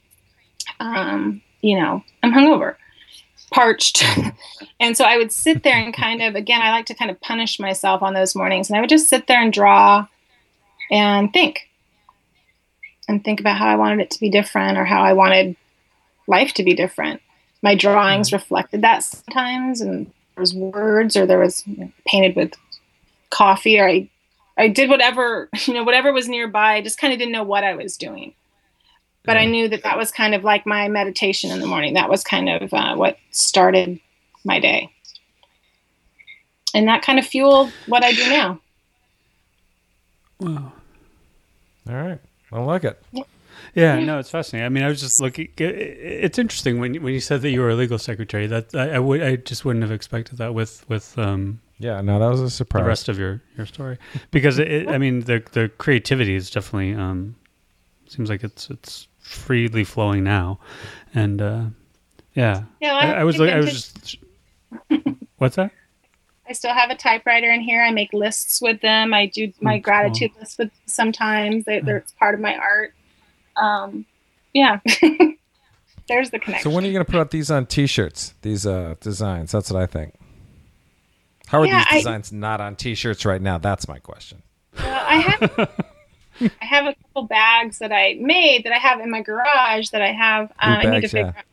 [0.80, 2.76] Um, you know, I'm hungover,
[3.50, 4.04] parched.
[4.80, 7.20] and so I would sit there and kind of, again, I like to kind of
[7.20, 8.70] punish myself on those mornings.
[8.70, 10.06] And I would just sit there and draw
[10.90, 11.68] and think
[13.08, 15.56] and think about how I wanted it to be different or how I wanted
[16.26, 17.20] life to be different.
[17.62, 22.36] My drawings reflected that sometimes, and there was words or there was you know, painted
[22.36, 22.54] with
[23.30, 24.10] coffee or I
[24.58, 26.74] I did whatever, you know, whatever was nearby.
[26.74, 28.34] I just kind of didn't know what I was doing.
[29.24, 31.94] But I knew that that was kind of like my meditation in the morning.
[31.94, 33.98] That was kind of uh, what started
[34.44, 34.92] my day.
[36.72, 38.60] And that kind of fueled what I do now.
[40.40, 40.72] Wow.
[41.88, 42.18] All right.
[42.52, 43.02] I like it.
[43.74, 44.66] Yeah, no, it's fascinating.
[44.66, 45.48] I mean, I was just looking.
[45.56, 48.46] It's interesting when you- when you said that you were a legal secretary.
[48.46, 52.18] That I, I would I just wouldn't have expected that with with um, Yeah, no,
[52.18, 52.82] that was a surprise.
[52.84, 53.98] the rest of your your story
[54.30, 57.34] because it, it- I mean the the creativity is definitely um,
[58.06, 60.58] seems like it's it's freely flowing now,
[61.14, 61.64] and uh,
[62.34, 64.16] yeah, Yeah, well, I, I was to like I was just
[65.38, 65.72] what's that?
[66.48, 67.82] I still have a typewriter in here.
[67.82, 69.12] I make lists with them.
[69.12, 71.64] I do my Mm, gratitude list with sometimes.
[71.64, 72.94] They, they're it's part of my art.
[73.56, 74.06] Um,
[74.52, 74.80] yeah,
[76.08, 76.70] there's the connection.
[76.70, 78.34] So when are you going to put out these on T-shirts?
[78.42, 79.52] These uh, designs.
[79.52, 80.14] That's what I think.
[81.48, 83.58] How are Yeah, these I- designs not on T-shirts right now?
[83.58, 84.42] That's my question.
[84.78, 85.70] Well, I have
[86.60, 90.02] I have a couple bags that I made that I have in my garage that
[90.02, 90.50] I have.
[90.52, 91.28] Uh, I need to figure yeah.
[91.28, 91.44] out.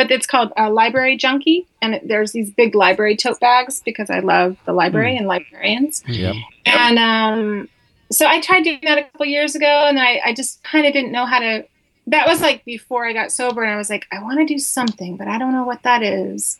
[0.00, 4.08] But it's called uh, Library Junkie, and it, there's these big library tote bags because
[4.08, 6.02] I love the library and librarians.
[6.06, 6.36] Yep.
[6.64, 7.68] And um,
[8.10, 10.94] so I tried doing that a couple years ago, and I, I just kind of
[10.94, 11.66] didn't know how to.
[12.06, 14.58] That was like before I got sober, and I was like, I want to do
[14.58, 16.58] something, but I don't know what that is.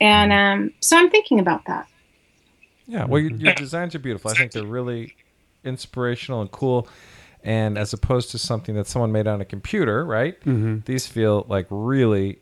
[0.00, 1.88] And um, so I'm thinking about that.
[2.86, 3.06] Yeah.
[3.06, 4.30] Well, your, your designs are beautiful.
[4.30, 5.16] I think they're really
[5.64, 6.86] inspirational and cool.
[7.42, 10.40] And as opposed to something that someone made on a computer, right?
[10.42, 10.82] Mm-hmm.
[10.84, 12.38] These feel like really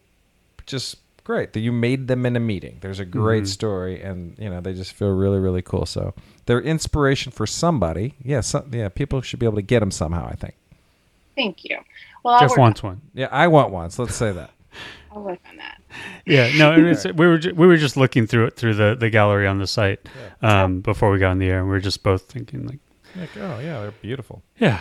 [0.66, 2.76] just great that you made them in a meeting.
[2.80, 3.48] There's a great Mhm.
[3.48, 5.86] story, and you know they just feel really, really cool.
[5.86, 6.14] So
[6.46, 8.14] they're inspiration for somebody.
[8.22, 8.88] Yeah, some, yeah.
[8.88, 10.26] People should be able to get them somehow.
[10.30, 10.54] I think.
[11.34, 11.78] Thank you.
[12.22, 13.00] Well, I'll Jeff work, wants one.
[13.14, 13.90] Yeah, I want one.
[13.90, 14.50] So let's say that.
[15.12, 15.80] I'll work on that.
[16.26, 18.96] Yeah, no, it was, we were ju- we were just looking through it through the,
[18.98, 20.00] the gallery on the site
[20.42, 22.78] um, before we got on the air, and we were just both thinking like,
[23.16, 24.42] Like, oh yeah, they're beautiful.
[24.58, 24.80] yeah,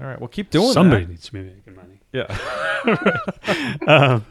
[0.00, 1.10] All right, well keep doing somebody that.
[1.10, 2.00] needs to be making money.
[2.12, 2.26] Yeah.
[3.86, 4.26] um,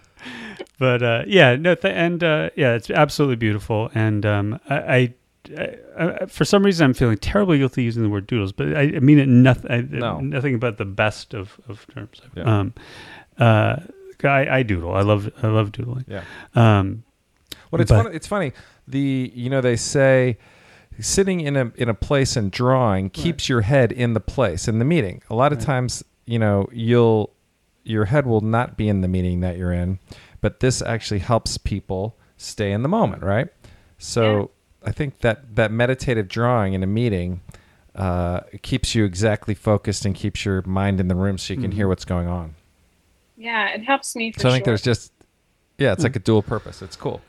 [0.80, 3.90] but uh, yeah, no, th- and uh, yeah, it's absolutely beautiful.
[3.94, 5.14] And um, I,
[5.58, 8.82] I, I, for some reason, I'm feeling terribly guilty using the word doodles, but I,
[8.82, 10.20] I mean it nothing, No.
[10.20, 12.22] nothing but the best of, of terms.
[12.36, 12.60] Yeah.
[12.60, 12.74] Um,
[13.38, 13.78] uh,
[14.24, 14.94] I, I doodle.
[14.94, 16.06] I love I love doodling.
[16.08, 16.24] Yeah.
[16.56, 17.04] Um,
[17.72, 18.16] Well, it's But- funny.
[18.16, 18.52] It's funny.
[18.88, 20.38] The you know they say
[21.00, 24.80] sitting in a in a place and drawing keeps your head in the place in
[24.80, 25.22] the meeting.
[25.30, 27.32] A lot of times, you know, you'll
[27.84, 29.98] your head will not be in the meeting that you're in,
[30.42, 33.48] but this actually helps people stay in the moment, right?
[33.98, 34.52] So
[34.84, 37.42] I think that that meditative drawing in a meeting
[37.96, 41.72] uh, keeps you exactly focused and keeps your mind in the room so you can
[41.72, 42.56] hear what's going on.
[43.38, 44.32] Yeah, it helps me.
[44.32, 44.72] For so I think sure.
[44.72, 45.12] there's just
[45.78, 46.82] yeah, it's like a dual purpose.
[46.82, 47.22] It's cool.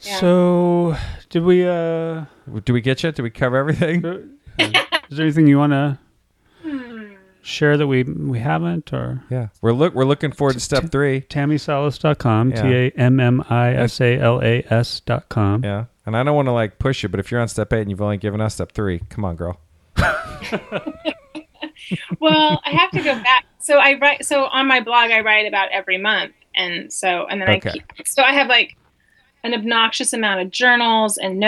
[0.00, 0.20] Yeah.
[0.20, 0.96] So
[1.30, 1.66] did we?
[1.66, 2.24] Uh,
[2.64, 3.12] Do we get you?
[3.12, 4.04] Did we cover everything?
[4.58, 4.72] is
[5.10, 5.98] there anything you want to.
[7.44, 9.22] Share that we we haven't or?
[9.30, 11.20] Yeah, we're look we're looking forward to step three.
[11.20, 12.90] TammySalas.com, Yeah.
[15.06, 17.48] dot com Yeah, and I don't want to like push you, but if you're on
[17.48, 19.60] step eight and you've only given us step three, come on, girl.
[22.20, 23.44] well, I have to go back.
[23.60, 24.24] So I write.
[24.24, 27.70] So on my blog, I write about every month, and so and then Okay.
[27.70, 27.84] I keep.
[28.06, 28.76] So I have like
[29.42, 31.38] an obnoxious amount of journals and